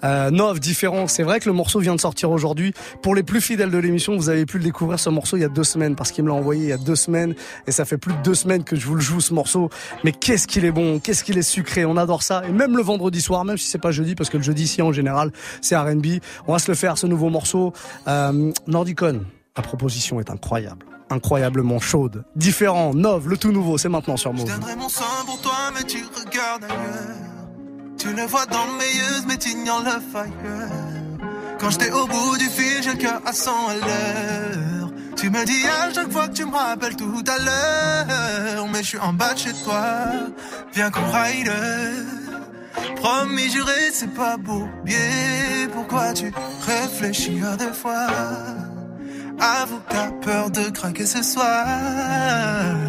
Euh, 0.03 0.29
Nov, 0.29 0.59
différent. 0.59 1.07
C'est 1.07 1.23
vrai 1.23 1.39
que 1.39 1.49
le 1.49 1.53
morceau 1.53 1.79
vient 1.79 1.95
de 1.95 1.99
sortir 1.99 2.29
aujourd'hui. 2.29 2.73
Pour 3.01 3.15
les 3.15 3.23
plus 3.23 3.41
fidèles 3.41 3.71
de 3.71 3.77
l'émission, 3.79 4.15
vous 4.15 4.29
avez 4.29 4.45
pu 4.45 4.59
le 4.59 4.63
découvrir 4.63 4.99
ce 4.99 5.09
morceau 5.09 5.35
il 5.35 5.41
y 5.41 5.45
a 5.45 5.49
deux 5.49 5.63
semaines 5.63 5.95
parce 5.95 6.11
qu'il 6.11 6.23
me 6.23 6.29
l'a 6.29 6.35
envoyé 6.35 6.63
il 6.63 6.69
y 6.69 6.73
a 6.73 6.77
deux 6.77 6.95
semaines 6.95 7.33
et 7.65 7.71
ça 7.71 7.85
fait 7.85 7.97
plus 7.97 8.13
de 8.13 8.21
deux 8.21 8.35
semaines 8.35 8.63
que 8.63 8.75
je 8.75 8.85
vous 8.85 8.93
le 8.93 9.01
joue 9.01 9.19
ce 9.19 9.33
morceau. 9.33 9.69
Mais 10.03 10.11
qu'est-ce 10.11 10.47
qu'il 10.47 10.63
est 10.63 10.71
bon, 10.71 10.99
qu'est-ce 10.99 11.23
qu'il 11.23 11.37
est 11.39 11.41
sucré. 11.41 11.85
On 11.85 11.97
adore 11.97 12.21
ça 12.21 12.43
et 12.47 12.51
même 12.51 12.77
le 12.77 12.83
vendredi 12.83 13.19
soir, 13.19 13.43
même 13.45 13.57
si 13.57 13.67
c'est 13.67 13.79
pas 13.79 13.91
jeudi 13.91 14.13
parce 14.13 14.29
que 14.29 14.37
le 14.37 14.43
jeudi 14.43 14.63
ici 14.63 14.81
en 14.83 14.91
général 14.91 15.31
c'est 15.61 15.75
R&B. 15.75 16.19
On 16.47 16.53
va 16.53 16.59
se 16.59 16.69
le 16.69 16.75
faire 16.75 16.97
ce 16.99 17.07
nouveau 17.07 17.29
morceau. 17.29 17.73
Euh, 18.07 18.51
Nordicon, 18.67 19.21
la 19.57 19.63
proposition 19.63 20.19
est 20.19 20.29
incroyable, 20.29 20.85
incroyablement 21.09 21.79
chaude, 21.79 22.23
différent. 22.35 22.93
Nov, 22.93 23.27
le 23.27 23.37
tout 23.37 23.51
nouveau, 23.51 23.77
c'est 23.77 23.89
maintenant 23.89 24.17
sur 24.17 24.33
Move. 24.33 24.45
donnerai 24.45 24.75
mon 24.75 24.89
sang 24.89 25.03
pour 25.25 25.41
toi, 25.41 25.71
mais 25.73 25.83
tu 25.83 25.97
regardes 25.97 26.65
ailleurs. 26.65 27.38
Tu 27.99 28.13
le 28.13 28.25
vois 28.25 28.45
dans 28.45 28.65
mes 28.79 28.85
yeux, 28.85 29.21
mais 29.27 29.37
tu 29.37 29.49
ignores 29.49 29.83
le 29.83 29.91
fire. 30.11 30.31
Quand 31.59 31.69
j'étais 31.69 31.91
au 31.91 32.07
bout 32.07 32.37
du 32.37 32.49
fil, 32.49 32.81
j'ai 32.81 32.91
le 32.91 32.97
cœur 32.97 33.21
à 33.25 33.33
100 33.33 33.51
à 33.67 33.73
l'heure. 33.75 34.89
Tu 35.17 35.29
me 35.29 35.43
dis 35.45 35.67
à 35.67 35.93
chaque 35.93 36.09
fois 36.11 36.29
que 36.29 36.33
tu 36.33 36.45
me 36.45 36.55
rappelles 36.55 36.95
tout 36.95 37.23
à 37.27 37.37
l'heure. 37.37 38.67
Mais 38.71 38.81
je 38.81 38.87
suis 38.87 38.99
en 38.99 39.11
bas 39.11 39.33
de 39.33 39.39
chez 39.39 39.53
toi, 39.65 39.83
viens 40.73 40.89
qu'on 40.89 41.11
ride. 41.11 41.51
Promis, 42.95 43.49
juré, 43.51 43.91
c'est 43.93 44.13
pas 44.13 44.37
beau. 44.37 44.67
Bien, 44.85 45.67
pourquoi 45.73 46.13
tu 46.13 46.31
réfléchis 46.61 47.41
à 47.43 47.57
deux 47.57 47.73
fois? 47.73 48.07
Avoue 49.39 49.79
t'as 49.89 50.11
peur 50.21 50.49
de 50.51 50.69
craquer 50.69 51.05
ce 51.05 51.21
soir. 51.23 51.65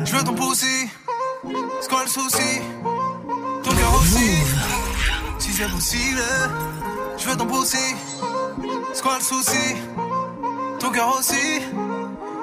Je 0.05 0.15
veux 0.15 0.23
ton 0.23 0.35
poussi, 0.35 0.89
c'est 1.81 1.89
quoi 1.89 2.03
le 2.05 2.11
souci? 2.11 2.61
Ton 3.63 3.71
cœur 3.71 3.95
aussi, 4.01 4.19
si 4.19 4.80
c'est 5.61 5.71
possible. 5.71 6.23
Je 7.19 7.29
veux 7.29 7.37
ton 7.37 7.47
poussi, 7.47 7.77
c'est 8.95 9.03
quoi 9.03 9.19
le 9.19 9.25
souci? 9.25 9.77
Ton 10.79 10.91
cœur 10.91 11.15
aussi, 11.19 11.61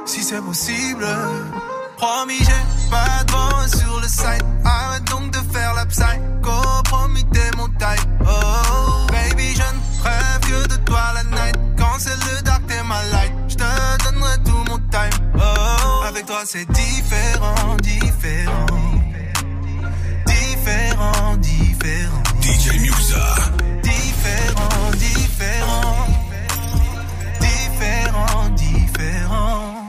si 0.06 0.22
c'est 0.22 0.42
possible. 0.42 1.08
Promis, 1.98 2.38
j'ai 2.40 2.92
pas 2.92 3.24
de 3.24 3.76
sur 3.76 4.00
le 4.00 4.08
site. 4.08 4.46
Arrête 4.64 5.04
donc 5.06 5.32
de 5.32 5.40
faire 5.52 5.74
la 5.74 5.86
psycho. 5.88 6.52
Promis, 6.84 7.26
t'es 7.34 7.50
mon 7.58 7.68
type. 7.68 8.08
Oh, 8.22 9.08
baby, 9.12 9.56
je 9.56 9.62
ne 9.62 10.04
rêve 10.04 10.40
que 10.42 10.68
de 10.68 10.76
toi 10.86 11.14
la 11.16 11.24
night. 11.24 11.58
Quand 11.76 11.98
c'est 11.98 12.16
le 12.16 12.42
dark, 12.44 12.68
t'es 12.68 12.84
ma 12.84 13.04
light. 13.06 13.34
Je 13.48 13.56
te 13.56 14.04
donnerai 14.04 14.38
tout 14.46 14.64
mon 14.70 14.78
time. 14.78 15.32
Oh, 15.40 16.04
avec 16.08 16.28
toi, 16.28 16.44
c'est 16.46 16.70
différent. 16.70 17.78
Différent, 17.82 18.66
Différent, 23.84 24.92
différent. 24.94 26.08
Différent, 27.40 28.50
différent. 28.50 29.88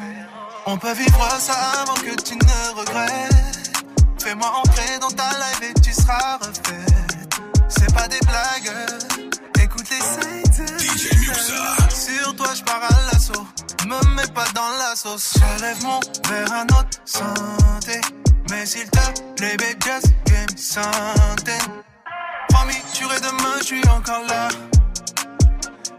On 0.66 0.76
peut 0.76 0.92
vivre 0.94 1.28
ça 1.40 1.54
avant 1.82 1.94
que 1.94 2.14
tu 2.22 2.34
ne 2.34 2.78
regrettes. 2.78 3.72
Fais-moi 4.18 4.50
entrer 4.62 4.98
dans 5.00 5.10
ta 5.10 5.30
live 5.30 5.70
et 5.70 5.80
tu 5.80 5.92
seras 5.92 6.38
refaite. 6.38 7.40
C'est 7.68 7.94
pas 7.94 8.08
des 8.08 8.20
blagues. 8.20 8.72
Écoute 9.62 9.86
les 9.90 10.00
sites. 10.00 10.68
DJ. 10.78 11.08
Sur 11.90 12.36
toi, 12.36 12.48
je 12.54 12.62
pars 12.62 12.82
à 12.82 13.12
l'assaut. 13.12 13.46
me 13.86 14.14
mets 14.14 14.32
pas 14.34 14.46
dans 14.54 14.68
la 14.78 14.94
sauce. 14.94 15.34
Je 15.34 15.62
lève 15.62 15.82
mon 15.82 16.00
verre 16.28 16.52
à 16.52 16.64
notre 16.64 17.00
santé. 17.04 18.00
Mais 18.50 18.66
s'il 18.66 18.88
te 18.90 18.98
plaît, 19.36 19.56
baby, 19.56 19.76
just 19.84 20.12
give 20.26 20.46
me 20.52 20.56
something. 20.56 21.87
Promis, 22.48 22.82
tu 22.92 23.04
demain, 23.04 23.56
je 23.60 23.64
suis 23.64 23.88
encore 23.88 24.24
là. 24.28 24.48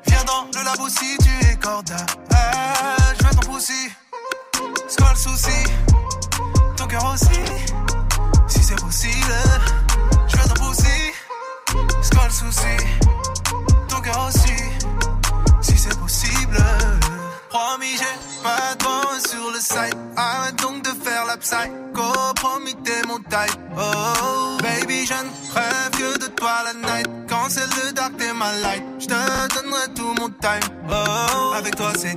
Viens 0.07 0.23
dans 0.25 0.45
le 0.57 0.63
labo 0.65 0.87
si 0.89 1.17
tu 1.17 1.47
es 1.47 1.55
corda. 1.57 1.97
Ah, 2.33 2.95
je 3.19 3.25
veux 3.25 3.35
ton 3.35 3.51
poussi. 3.51 3.89
C'est 4.87 5.01
quoi 5.01 5.11
le 5.11 5.17
souci? 5.17 5.63
Ton 6.77 6.87
cœur 6.87 7.05
aussi. 7.13 7.41
Si 8.47 8.63
c'est 8.63 8.79
possible, 8.79 9.33
je 10.27 10.37
veux 10.37 10.47
ton 10.49 10.65
poussi. 10.65 11.13
C'est 12.01 12.15
quoi 12.15 12.25
le 12.25 12.33
souci? 12.33 12.75
Ton 13.87 14.01
cœur 14.01 14.27
aussi. 14.27 14.55
Si 15.61 15.77
c'est 15.77 15.97
possible. 15.99 16.63
Promis, 17.49 17.97
j'ai 17.97 18.43
pas 18.43 18.75
de 18.75 19.27
sur 19.27 19.51
le 19.51 19.59
site. 19.59 19.97
Arrête 20.15 20.55
donc 20.57 20.83
de 20.83 20.91
faire 21.03 21.25
la 21.25 21.37
psycho. 21.37 22.33
Promis, 22.35 22.75
t'es 22.83 23.01
mon 23.07 23.17
type. 23.17 23.59
Oh, 23.77 23.88
time. 30.41 30.61
Oh, 30.89 31.53
avec 31.55 31.75
toi, 31.75 31.91
c'est 31.95 32.15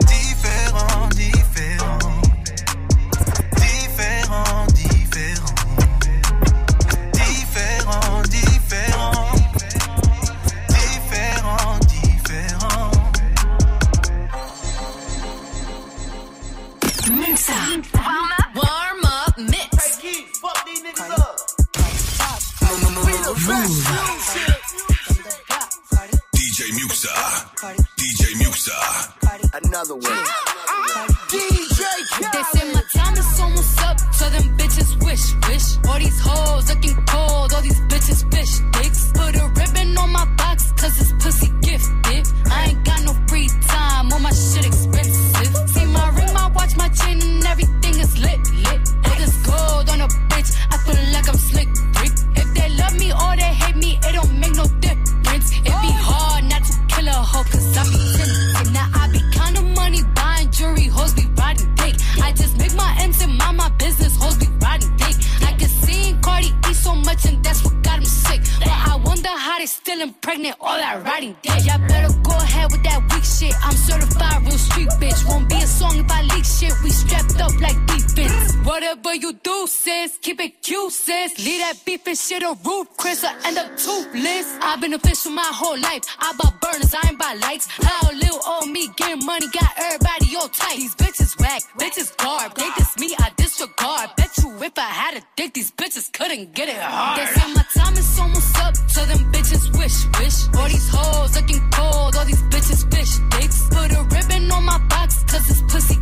money 89.25 89.47
got 89.49 89.71
everybody 89.77 90.37
all 90.37 90.49
tight. 90.49 90.77
These 90.77 90.95
bitches 90.95 91.39
whack, 91.41 91.63
bitches 91.79 92.17
garb. 92.17 92.55
They 92.55 92.69
diss 92.77 92.99
me, 92.99 93.15
I 93.19 93.31
disregard. 93.37 94.11
Bet 94.17 94.37
you 94.39 94.63
if 94.63 94.77
I 94.77 94.83
had 94.83 95.17
a 95.17 95.23
dick, 95.37 95.55
these 95.55 95.71
bitches 95.71 96.13
couldn't 96.13 96.55
get 96.55 96.69
it 96.69 96.77
hard. 96.77 97.21
They 97.21 97.27
say 97.33 97.53
my 97.55 97.65
time 97.75 97.97
is 97.97 98.19
almost 98.19 98.59
up, 98.59 98.77
so 98.77 99.05
them 99.07 99.33
bitches 99.33 99.65
wish, 99.79 100.07
wish. 100.19 100.39
All 100.59 100.69
these 100.69 100.89
hoes 100.89 101.37
looking 101.37 101.63
cold, 101.71 102.17
all 102.17 102.25
these 102.25 102.43
bitches 102.45 102.83
fish 102.93 103.19
dicks. 103.31 103.69
Put 103.69 103.93
a 103.93 104.03
ribbon 104.15 104.51
on 104.51 104.65
my 104.65 104.79
box, 104.89 105.23
cause 105.25 105.49
it's 105.51 105.63
pussy 105.73 106.02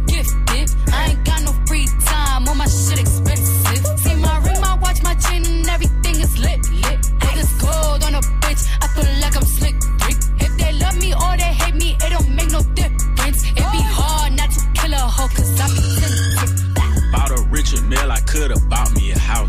Bought 17.12 17.30
a 17.30 17.42
Richard 17.50 17.84
Mill, 17.84 18.10
I 18.10 18.20
could've 18.20 18.68
bought 18.68 18.92
me 18.92 18.99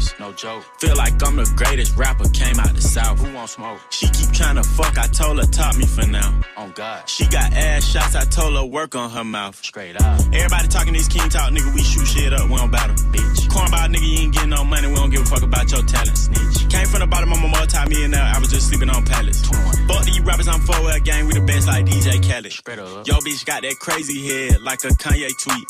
house. 0.01 0.19
No 0.19 0.31
joke. 0.33 0.63
Feel 0.79 0.95
like 0.95 1.13
I'm 1.25 1.35
the 1.35 1.51
greatest 1.55 1.95
rapper, 1.97 2.27
came 2.29 2.59
out 2.59 2.73
the 2.73 2.81
south. 2.81 3.19
Who 3.19 3.33
want 3.33 3.49
smoke? 3.49 3.79
She 3.89 4.07
keep 4.07 4.31
trying 4.31 4.55
to 4.55 4.63
fuck, 4.63 4.97
I 4.97 5.07
told 5.07 5.39
her 5.39 5.45
top 5.45 5.77
me 5.77 5.85
for 5.85 6.05
now. 6.07 6.33
On 6.57 6.71
God. 6.71 7.07
She 7.09 7.25
got 7.27 7.53
ass 7.53 7.85
shots, 7.85 8.15
I 8.15 8.25
told 8.25 8.55
her 8.55 8.65
work 8.65 8.95
on 8.95 9.09
her 9.11 9.23
mouth. 9.23 9.55
Straight 9.63 9.99
up. 10.01 10.19
Everybody 10.33 10.67
talking 10.67 10.93
this 10.93 11.07
king 11.07 11.29
talk, 11.29 11.51
nigga, 11.51 11.73
we 11.73 11.83
shoot 11.83 12.05
shit 12.05 12.33
up, 12.33 12.49
we 12.49 12.55
don't 12.55 12.71
battle. 12.71 12.95
Bitch. 13.11 13.47
Cornball 13.47 13.93
nigga, 13.93 14.07
you 14.07 14.19
ain't 14.19 14.33
getting 14.33 14.49
no 14.49 14.63
money, 14.63 14.87
we 14.87 14.95
don't 14.95 15.09
give 15.09 15.21
a 15.21 15.25
fuck 15.25 15.43
about 15.43 15.71
your 15.71 15.83
talent. 15.83 16.17
Snitch. 16.17 16.69
Came 16.69 16.87
from 16.87 17.01
the 17.01 17.07
bottom, 17.07 17.33
I'm 17.33 17.43
a 17.43 17.47
multi-millionaire, 17.47 18.31
I 18.35 18.39
was 18.39 18.49
just 18.49 18.69
sleeping 18.69 18.89
on 18.89 19.05
pallets. 19.05 19.41
Fuck 19.87 20.03
these 20.05 20.21
rappers, 20.21 20.47
I'm 20.47 20.61
forward 20.61 21.03
gang, 21.03 21.27
we 21.27 21.33
the 21.33 21.41
best 21.41 21.67
like 21.67 21.85
DJ 21.85 22.21
Khaled. 22.21 22.51
Straight 22.51 22.79
up. 22.79 23.07
Yo, 23.07 23.15
bitch 23.15 23.45
got 23.45 23.61
that 23.63 23.77
crazy 23.79 24.27
head, 24.27 24.61
like 24.61 24.83
a 24.83 24.89
Kanye 24.89 25.29
tweet. 25.37 25.67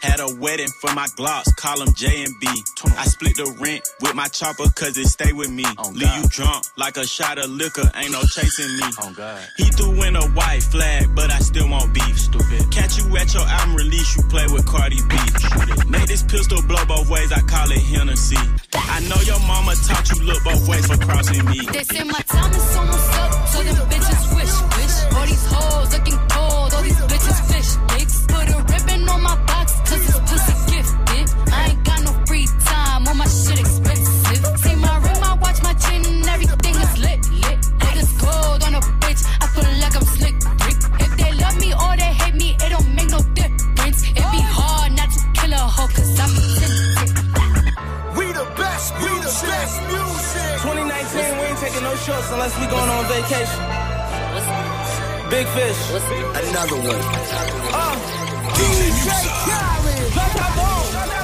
Had 0.00 0.20
a 0.20 0.34
wedding 0.36 0.70
for 0.80 0.92
my 0.94 1.06
Glocks, 1.18 1.54
call 1.56 1.78
them 1.78 1.92
J 1.94 2.24
and 2.24 2.34
B. 2.40 2.46
I 2.96 3.04
split 3.04 3.36
the 3.36 3.56
rent 3.70 3.88
with 4.00 4.14
my 4.14 4.26
chopper, 4.28 4.68
cause 4.70 4.96
it 4.96 5.06
stay 5.06 5.32
with 5.32 5.50
me. 5.50 5.64
Leave 5.92 6.16
you 6.16 6.28
drunk 6.28 6.64
like 6.76 6.96
a 6.96 7.06
shot 7.06 7.38
of 7.38 7.50
liquor, 7.50 7.88
ain't 7.96 8.12
no 8.12 8.22
chasing 8.22 8.76
me. 8.76 8.86
He 9.56 9.64
threw 9.64 10.02
in 10.02 10.16
a 10.16 10.26
white 10.30 10.62
flag, 10.62 11.14
but 11.14 11.30
I 11.30 11.38
still 11.38 11.68
won't 11.68 11.92
beef. 11.92 12.18
Stupid. 12.18 12.70
Catch 12.70 12.98
you 12.98 13.16
at 13.16 13.32
your 13.34 13.46
album 13.46 13.76
release, 13.76 14.16
you 14.16 14.22
play 14.24 14.46
with 14.48 14.66
Cardi 14.66 15.00
B. 15.08 15.16
Make 15.88 16.06
this 16.06 16.22
pistol 16.22 16.62
blow 16.62 16.84
both 16.86 17.08
ways, 17.10 17.32
I 17.32 17.40
call 17.40 17.70
it 17.70 17.82
Hennessy. 17.82 18.36
I 18.74 19.00
know 19.08 19.20
your 19.24 19.40
mama 19.46 19.74
taught 19.86 20.10
you 20.10 20.22
look 20.22 20.42
both 20.44 20.68
ways 20.68 20.86
for 20.86 20.98
crossing 20.98 21.44
me. 21.46 21.60
They 21.72 21.84
say 21.84 22.04
my 22.04 22.20
time 22.20 22.52
is 22.52 22.76
almost 22.76 23.12
up, 23.14 23.48
so 23.48 23.62
them 23.62 23.76
bitches 23.90 24.24
wish, 24.36 24.54
wish. 24.76 24.96
All 25.16 25.26
these 25.26 25.46
hoes 25.46 25.92
looking 25.92 26.29
no 51.90 51.96
shorts 51.96 52.30
unless 52.30 52.54
we 52.60 52.66
going 52.66 52.88
on 52.88 53.04
vacation. 53.06 53.60
Big 55.28 55.46
fish. 55.56 55.80
Another 56.50 56.76
one. 56.76 57.02
Uh, 57.74 57.96
DJ 58.54 59.08
Khaled. 59.44 60.12
Drop 60.12 60.30
top 60.36 61.19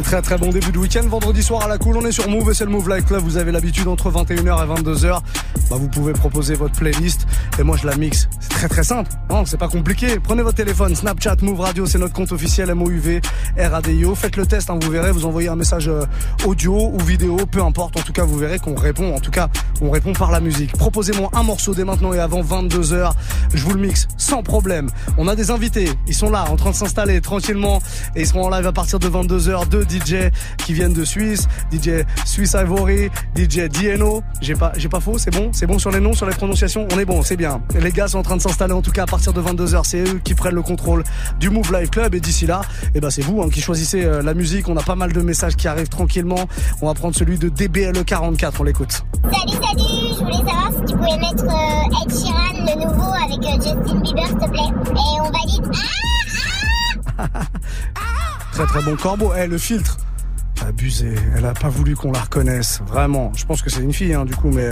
un 0.00 0.02
très 0.02 0.22
très 0.22 0.38
bon 0.38 0.48
début 0.48 0.72
de 0.72 0.78
week-end. 0.78 1.02
Vendredi 1.06 1.42
soir 1.42 1.64
à 1.64 1.68
la 1.68 1.76
cool, 1.76 1.98
on 1.98 2.06
est 2.06 2.12
sur 2.12 2.26
Move 2.26 2.50
et 2.50 2.54
c'est 2.54 2.64
le 2.64 2.70
Move 2.70 2.88
Live 2.88 3.04
Club. 3.04 3.22
Vous 3.22 3.36
avez 3.36 3.52
l'habitude 3.52 3.86
entre 3.86 4.10
21h 4.10 4.64
et 4.64 4.80
22h. 4.82 5.20
Bah, 5.68 5.76
vous 5.78 5.88
pouvez 5.88 6.14
proposer 6.14 6.54
votre 6.54 6.74
playlist 6.74 7.26
et 7.58 7.62
moi 7.62 7.76
je 7.76 7.86
la 7.86 7.94
mixe. 7.96 8.26
C'est 8.40 8.48
très 8.48 8.68
très 8.68 8.82
simple. 8.82 9.10
Non, 9.28 9.44
c'est 9.44 9.58
pas 9.58 9.68
compliqué. 9.68 10.18
Prenez 10.18 10.42
votre 10.42 10.56
téléphone, 10.56 10.94
Snapchat, 10.94 11.36
Move 11.42 11.60
Radio, 11.60 11.84
c'est 11.84 11.98
notre 11.98 12.14
compte 12.14 12.32
officiel 12.32 12.74
MOUV, 12.74 13.20
RADIO. 13.58 14.14
Faites 14.14 14.36
le 14.36 14.46
test, 14.46 14.70
hein, 14.70 14.78
vous 14.80 14.90
verrez, 14.90 15.12
vous 15.12 15.26
envoyez 15.26 15.50
un 15.50 15.56
message 15.56 15.88
euh, 15.88 16.06
audio 16.46 16.90
ou 16.94 16.98
vidéo, 17.00 17.36
peu 17.50 17.62
importe. 17.62 17.98
En 17.98 18.02
tout 18.02 18.12
cas, 18.12 18.24
vous 18.24 18.38
verrez 18.38 18.58
qu'on 18.58 18.76
répond. 18.76 19.14
En 19.14 19.20
tout 19.20 19.30
cas, 19.30 19.48
on 19.82 19.90
répond 19.90 20.14
par 20.14 20.30
la 20.30 20.40
musique. 20.40 20.72
Proposez-moi 20.72 21.28
un 21.34 21.42
morceau 21.42 21.74
dès 21.74 21.84
maintenant 21.84 22.14
et 22.14 22.20
avant 22.20 22.40
22h. 22.40 23.12
Je 23.52 23.64
vous 23.64 23.74
le 23.74 23.80
mixe 23.80 24.08
sans 24.16 24.42
problème. 24.42 24.88
On 25.18 25.28
a 25.28 25.36
des 25.36 25.50
invités. 25.50 25.90
Ils 26.06 26.14
sont 26.14 26.30
là, 26.30 26.46
en 26.50 26.56
train 26.56 26.70
de 26.70 26.76
s'installer 26.76 27.20
tranquillement 27.20 27.82
et 28.16 28.22
ils 28.22 28.26
seront 28.26 28.46
en 28.46 28.50
live 28.50 28.66
à 28.66 28.72
partir 28.72 28.98
de 28.98 29.08
22h. 29.08 29.68
Deux 29.68 29.84
DJ 29.90 30.30
qui 30.58 30.72
viennent 30.72 30.92
de 30.92 31.04
Suisse. 31.04 31.48
DJ 31.72 32.04
Swiss 32.24 32.54
Ivory, 32.54 33.10
DJ 33.36 33.68
DNO. 33.68 34.22
J'ai 34.40 34.54
pas, 34.54 34.72
j'ai 34.76 34.88
pas 34.88 35.00
faux, 35.00 35.18
c'est 35.18 35.30
bon? 35.30 35.50
C'est 35.52 35.66
bon 35.66 35.78
sur 35.78 35.90
les 35.90 36.00
noms, 36.00 36.14
sur 36.14 36.26
les 36.26 36.34
prononciations? 36.34 36.86
On 36.92 36.98
est 36.98 37.04
bon, 37.04 37.22
c'est 37.22 37.36
bien. 37.36 37.60
Les 37.78 37.92
gars 37.92 38.08
sont 38.08 38.18
en 38.18 38.22
train 38.22 38.36
de 38.36 38.42
s'installer 38.42 38.72
en 38.72 38.82
tout 38.82 38.92
cas 38.92 39.02
à 39.02 39.06
partir 39.06 39.32
de 39.32 39.40
22h. 39.40 39.82
C'est 39.84 40.00
eux 40.00 40.20
qui 40.22 40.34
prennent 40.34 40.54
le 40.54 40.62
contrôle 40.62 41.04
du 41.38 41.50
Move 41.50 41.72
Live 41.72 41.90
Club 41.90 42.14
et 42.14 42.20
d'ici 42.20 42.46
là, 42.46 42.62
eh 42.94 43.00
ben 43.00 43.10
c'est 43.10 43.22
vous 43.22 43.42
hein, 43.42 43.48
qui 43.52 43.60
choisissez 43.60 44.04
euh, 44.04 44.22
la 44.22 44.34
musique. 44.34 44.68
On 44.68 44.76
a 44.76 44.82
pas 44.82 44.94
mal 44.94 45.12
de 45.12 45.20
messages 45.20 45.56
qui 45.56 45.68
arrivent 45.68 45.88
tranquillement. 45.88 46.48
On 46.80 46.86
va 46.86 46.94
prendre 46.94 47.14
celui 47.14 47.38
de 47.38 47.48
DBLE44. 47.48 48.52
On 48.60 48.64
l'écoute. 48.64 49.02
Salut, 49.22 49.52
salut, 49.52 50.14
je 50.14 50.18
voulais 50.18 50.36
savoir 50.36 50.70
si 50.72 50.92
tu 50.92 50.96
pouvais 50.96 51.18
mettre 51.18 51.44
euh, 51.44 52.02
Ed 52.02 52.10
Sheeran, 52.10 52.54
le 52.66 52.74
nouveau, 52.86 53.12
avec 53.12 53.40
euh, 53.44 53.54
Justin 53.54 54.00
Bieber, 54.00 54.26
s'il 54.26 54.38
te 54.38 54.50
plaît. 54.50 54.70
Et 54.92 55.20
on 55.20 55.30
valide. 55.30 55.66
Très 58.60 58.80
très 58.80 58.90
bon 58.90 58.94
corbeau. 58.94 59.32
Eh, 59.34 59.46
le 59.46 59.56
filtre. 59.56 59.96
Abusé. 60.60 61.14
Elle 61.34 61.46
a 61.46 61.54
pas 61.54 61.70
voulu 61.70 61.96
qu'on 61.96 62.12
la 62.12 62.20
reconnaisse. 62.20 62.82
Vraiment. 62.86 63.32
Je 63.34 63.46
pense 63.46 63.62
que 63.62 63.70
c'est 63.70 63.80
une 63.80 63.94
fille, 63.94 64.12
hein, 64.12 64.26
du 64.26 64.36
coup, 64.36 64.50
mais 64.50 64.68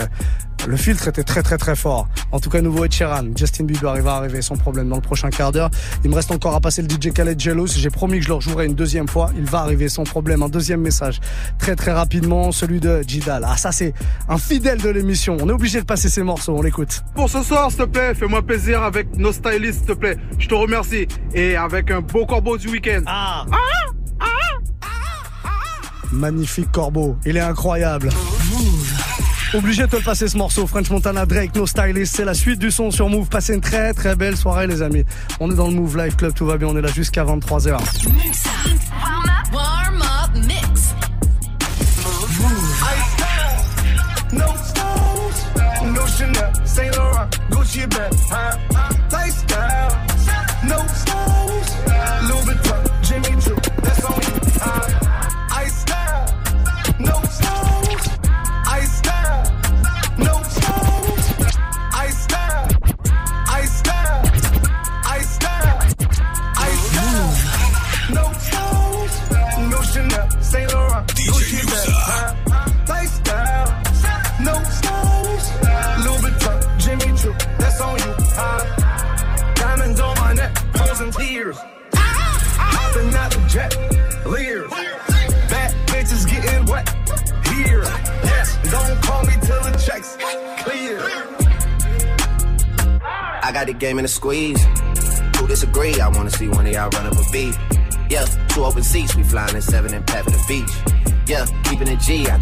le 0.67 0.77
filtre 0.77 1.07
était 1.07 1.23
très 1.23 1.41
très 1.41 1.57
très 1.57 1.75
fort. 1.75 2.07
En 2.31 2.39
tout 2.39 2.49
cas, 2.49 2.61
nouveau 2.61 2.85
Ed 2.85 2.91
Sheeran. 2.91 3.25
Justin 3.35 3.63
Bieber, 3.63 3.93
il 3.95 4.01
va 4.01 4.15
arriver 4.15 4.41
sans 4.41 4.55
problème 4.55 4.89
dans 4.89 4.95
le 4.95 5.01
prochain 5.01 5.29
quart 5.29 5.51
d'heure. 5.51 5.69
Il 6.03 6.09
me 6.09 6.15
reste 6.15 6.31
encore 6.31 6.55
à 6.55 6.59
passer 6.59 6.81
le 6.81 6.89
DJ 6.89 7.13
Khaled 7.13 7.39
Jealous. 7.39 7.67
J'ai 7.67 7.89
promis 7.89 8.19
que 8.19 8.23
je 8.23 8.29
le 8.29 8.35
rejouerai 8.35 8.65
une 8.65 8.75
deuxième 8.75 9.07
fois. 9.07 9.31
Il 9.35 9.45
va 9.45 9.59
arriver 9.59 9.89
sans 9.89 10.03
problème. 10.03 10.43
Un 10.43 10.49
deuxième 10.49 10.81
message. 10.81 11.19
Très 11.57 11.75
très 11.75 11.91
rapidement, 11.91 12.51
celui 12.51 12.79
de 12.79 13.01
Jidal. 13.07 13.45
Ah, 13.47 13.57
ça 13.57 13.71
c'est 13.71 13.93
un 14.27 14.37
fidèle 14.37 14.81
de 14.81 14.89
l'émission. 14.89 15.37
On 15.41 15.49
est 15.49 15.53
obligé 15.53 15.79
de 15.79 15.85
passer 15.85 16.09
ces 16.09 16.23
morceaux. 16.23 16.55
On 16.57 16.61
l'écoute. 16.61 17.03
Pour 17.15 17.29
ce 17.29 17.41
soir, 17.43 17.69
s'il 17.69 17.79
te 17.79 17.85
plaît, 17.85 18.13
fais-moi 18.13 18.41
plaisir 18.41 18.83
avec 18.83 19.17
nos 19.17 19.31
stylistes, 19.31 19.79
s'il 19.79 19.87
te 19.87 19.93
plaît. 19.93 20.17
Je 20.37 20.47
te 20.47 20.55
remercie. 20.55 21.07
Et 21.33 21.55
avec 21.55 21.91
un 21.91 22.01
beau 22.01 22.25
corbeau 22.25 22.57
du 22.57 22.67
week-end. 22.67 23.01
Ah. 23.05 23.45
Magnifique 26.11 26.71
corbeau. 26.71 27.17
Il 27.25 27.37
est 27.37 27.41
incroyable. 27.41 28.09
Obligé 29.53 29.83
de 29.83 29.87
te 29.87 29.95
le 29.95 30.03
passer 30.03 30.27
ce 30.27 30.37
morceau. 30.37 30.67
French 30.67 30.89
Montana, 30.89 31.25
Drake, 31.25 31.55
No 31.55 31.65
Stylist. 31.65 32.15
C'est 32.15 32.25
la 32.25 32.35
suite 32.35 32.59
du 32.59 32.69
son 32.69 32.91
sur 32.91 33.09
Move. 33.09 33.27
Passez 33.29 33.55
une 33.55 33.61
très 33.61 33.93
très 33.93 34.15
belle 34.15 34.37
soirée, 34.37 34.67
les 34.67 34.81
amis. 34.81 35.03
On 35.39 35.49
est 35.49 35.55
dans 35.55 35.67
le 35.67 35.73
Move 35.73 35.97
Live 35.97 36.15
Club. 36.15 36.33
Tout 36.33 36.45
va 36.45 36.57
bien. 36.57 36.67
On 36.67 36.77
est 36.77 36.81
là 36.81 36.91
jusqu'à 36.91 37.23
23h. 37.23 37.77
Warm 39.51 40.01
up 40.01 40.45
mix. 40.45 40.93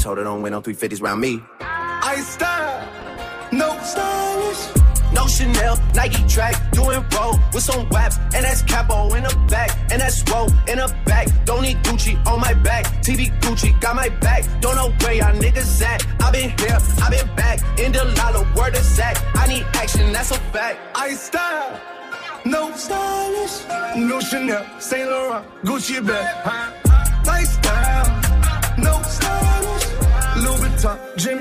It 0.07 0.15
G. 0.15 0.15
I 0.15 0.15
told 0.15 0.17
her 0.17 0.23
don't 0.23 0.41
win 0.41 0.53
on 0.53 0.63
350s 0.63 1.01
round 1.01 1.21
me. 1.21 1.43
I 1.59 2.15
style, 2.21 2.87
no 3.51 3.77
stylish. 3.83 4.83
No 5.13 5.25
Chanel, 5.25 5.77
Nike 5.95 6.27
track, 6.27 6.71
doing 6.71 7.03
roll 7.15 7.39
with 7.53 7.63
some 7.63 7.87
waps, 7.89 8.17
and 8.17 8.43
that's 8.43 8.61
capo 8.61 9.13
in 9.13 9.23
the 9.23 9.45
back, 9.49 9.71
and 9.89 10.01
that's 10.01 10.21
roll 10.29 10.47
in 10.67 10.79
the 10.79 10.93
back. 11.05 11.27
Don't 11.45 11.61
need 11.61 11.77
Gucci 11.77 12.15
on 12.27 12.41
my 12.41 12.53
back, 12.55 12.85
TV 13.01 13.31
Gucci 13.39 13.79
got 13.79 13.95
my 13.95 14.09
back. 14.09 14.43
Don't 14.59 14.75
know 14.75 14.91
where 15.01 15.13
y'all 15.13 15.33
niggas 15.33 15.81
at. 15.81 16.05
I 16.21 16.31
been 16.31 16.49
here, 16.49 16.77
I 17.01 17.09
been 17.09 17.35
back, 17.35 17.79
in 17.79 17.93
the 17.93 18.03
lala, 18.17 18.45
word 18.57 18.75
is 18.75 18.85
sack. 18.85 19.17
I 19.35 19.47
need 19.47 19.65
action, 19.73 20.11
that's 20.11 20.31
a 20.31 20.39
fact. 20.51 20.77
I 20.93 21.11
style, 21.11 21.79
no 22.45 22.75
stylish. 22.75 23.65
No 23.95 24.19
Chanel, 24.19 24.65
Saint 24.79 25.09
Laurent, 25.09 25.45
Gucci 25.63 26.05
bag, 26.05 26.35
huh? 26.43 26.76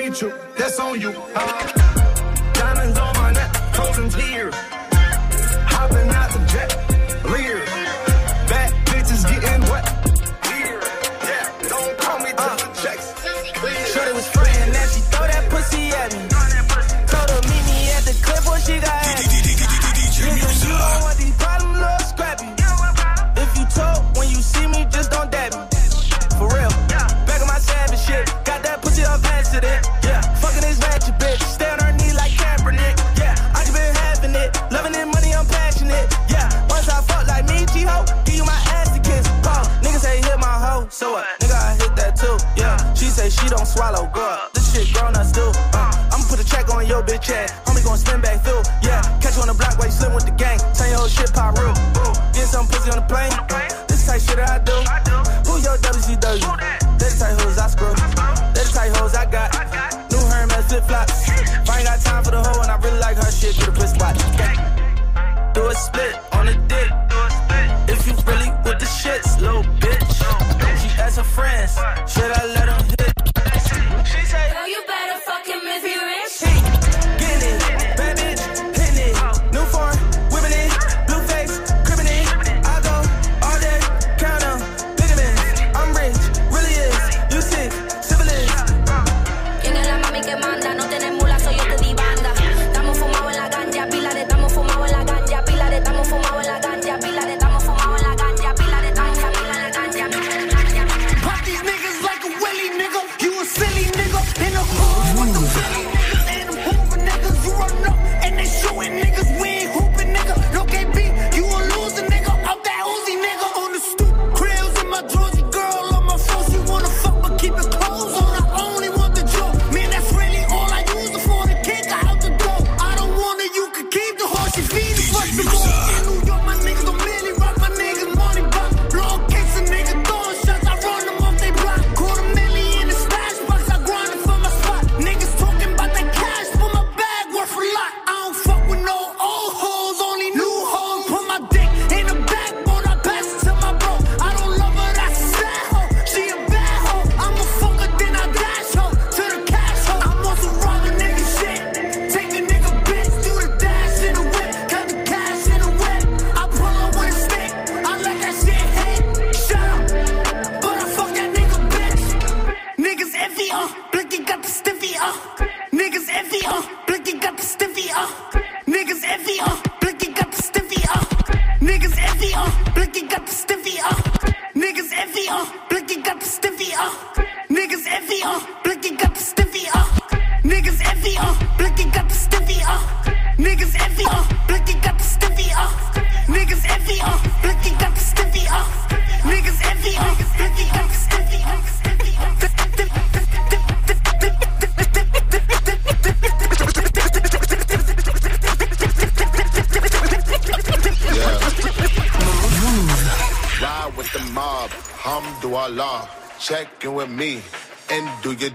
Jimmy 0.07 0.19
Choo, 0.19 0.33
that's 0.57 0.79
on 0.79 1.01
you, 1.01 1.13
huh? 1.35 2.53
Diamonds 2.53 2.97
on 2.97 3.13
my 3.17 3.33
neck, 3.33 3.53
frozen 3.75 4.09
tears. 4.09 4.55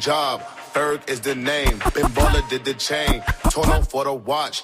job. 0.02 0.42
Ferg 0.74 1.08
is 1.08 1.22
the 1.22 1.36
name. 1.36 1.78
Ben 1.94 2.10
baller 2.18 2.48
did 2.50 2.66
the 2.66 2.74
chain. 2.74 3.24
Tono 3.52 3.82
for 3.84 4.04
the 4.04 4.14
watch. 4.14 4.64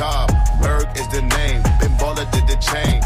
job. 0.00 0.30
Berg 0.62 0.88
is 0.96 1.06
the 1.08 1.20
name. 1.20 1.62
Been 1.78 1.92
Baller 2.00 2.24
did 2.32 2.46
the 2.48 2.56
chain. 2.56 2.99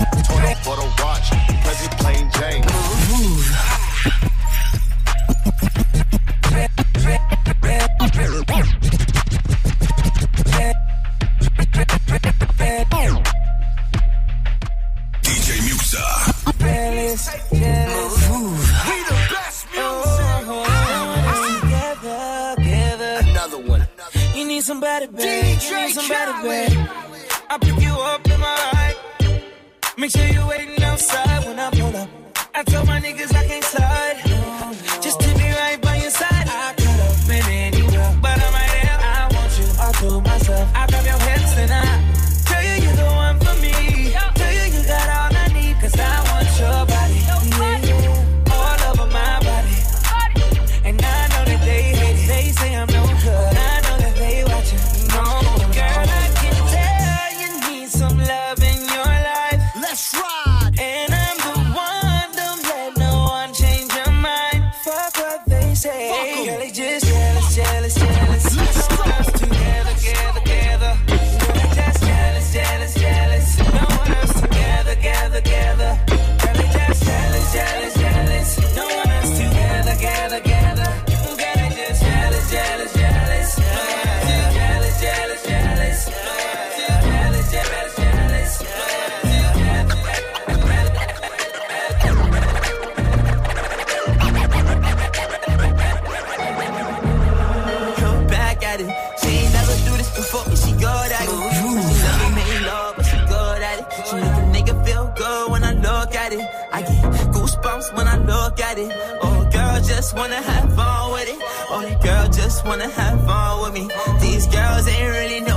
just 110.04 110.16
wanna 110.16 110.42
have 110.42 110.74
fun 110.76 111.12
with 111.12 111.28
it. 111.30 111.40
Only 111.70 111.94
girl 112.02 112.28
just 112.28 112.62
wanna 112.66 112.90
have 112.90 113.24
fun 113.24 113.62
with 113.62 113.72
me. 113.72 113.88
These 114.20 114.46
girls 114.48 114.86
ain't 114.86 115.10
really 115.16 115.40
know 115.40 115.53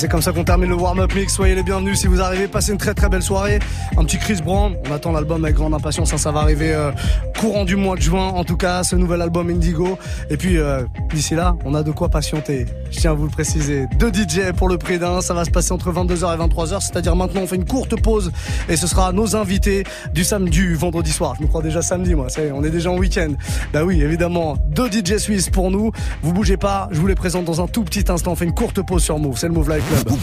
c'est 0.00 0.08
comme 0.08 0.22
ça 0.22 0.32
qu'on 0.32 0.44
termine 0.44 0.70
le 0.70 0.76
warm-up 0.76 1.14
mix. 1.14 1.34
Soyez 1.34 1.54
les 1.54 1.62
bienvenus 1.62 2.00
si 2.00 2.06
vous 2.06 2.22
arrivez. 2.22 2.48
Passez 2.48 2.72
une 2.72 2.78
très 2.78 2.94
très 2.94 3.10
belle 3.10 3.22
soirée. 3.22 3.58
Un 3.98 4.04
petit 4.06 4.16
Chris 4.16 4.40
Brown. 4.42 4.74
On 4.88 4.94
attend 4.94 5.12
l'album 5.12 5.44
avec 5.44 5.56
grande 5.56 5.74
impatience. 5.74 6.10
hein. 6.14 6.16
Ça 6.16 6.32
va 6.32 6.40
arriver 6.40 6.72
euh, 6.72 6.90
courant 7.38 7.66
du 7.66 7.76
mois 7.76 7.96
de 7.96 8.00
juin. 8.00 8.28
En 8.28 8.44
tout 8.44 8.56
cas, 8.56 8.82
ce 8.82 8.96
nouvel 8.96 9.20
album 9.20 9.50
Indigo. 9.50 9.98
Et 10.30 10.38
puis, 10.38 10.56
euh, 10.56 10.84
d'ici 11.12 11.34
là, 11.34 11.54
on 11.66 11.74
a 11.74 11.82
de 11.82 11.90
quoi 11.90 12.08
patienter. 12.08 12.64
Tiens 13.00 13.12
à 13.12 13.14
vous 13.14 13.24
le 13.24 13.30
préciser. 13.30 13.86
Deux 13.98 14.12
DJ 14.12 14.52
pour 14.54 14.68
le 14.68 14.76
prix. 14.76 14.98
Ça 15.22 15.32
va 15.32 15.46
se 15.46 15.50
passer 15.50 15.72
entre 15.72 15.90
22h 15.90 16.34
et 16.34 16.38
23h. 16.38 16.82
C'est-à-dire 16.82 17.16
maintenant, 17.16 17.40
on 17.40 17.46
fait 17.46 17.56
une 17.56 17.64
courte 17.64 17.98
pause. 17.98 18.30
Et 18.68 18.76
ce 18.76 18.86
sera 18.86 19.10
nos 19.12 19.36
invités 19.36 19.84
du 20.12 20.22
samedi, 20.22 20.74
vendredi 20.74 21.10
soir. 21.10 21.34
Je 21.38 21.42
me 21.42 21.48
crois 21.48 21.62
déjà 21.62 21.80
samedi, 21.80 22.14
moi. 22.14 22.26
On 22.52 22.62
est 22.62 22.68
déjà 22.68 22.90
en 22.90 22.98
week-end. 22.98 23.32
Bah 23.72 23.84
oui, 23.84 24.02
évidemment. 24.02 24.58
Deux 24.66 24.90
DJ 24.90 25.16
suisses 25.16 25.48
pour 25.48 25.70
nous. 25.70 25.92
Vous 26.22 26.34
bougez 26.34 26.58
pas. 26.58 26.90
Je 26.92 27.00
vous 27.00 27.06
les 27.06 27.14
présente 27.14 27.46
dans 27.46 27.62
un 27.62 27.68
tout 27.68 27.84
petit 27.84 28.04
instant. 28.12 28.32
On 28.32 28.36
fait 28.36 28.44
une 28.44 28.52
courte 28.52 28.82
pause 28.82 29.02
sur 29.02 29.18
Move. 29.18 29.38
C'est 29.38 29.48
le 29.48 29.54
Move 29.54 29.70
Live 29.70 29.82
Club. 29.88 30.18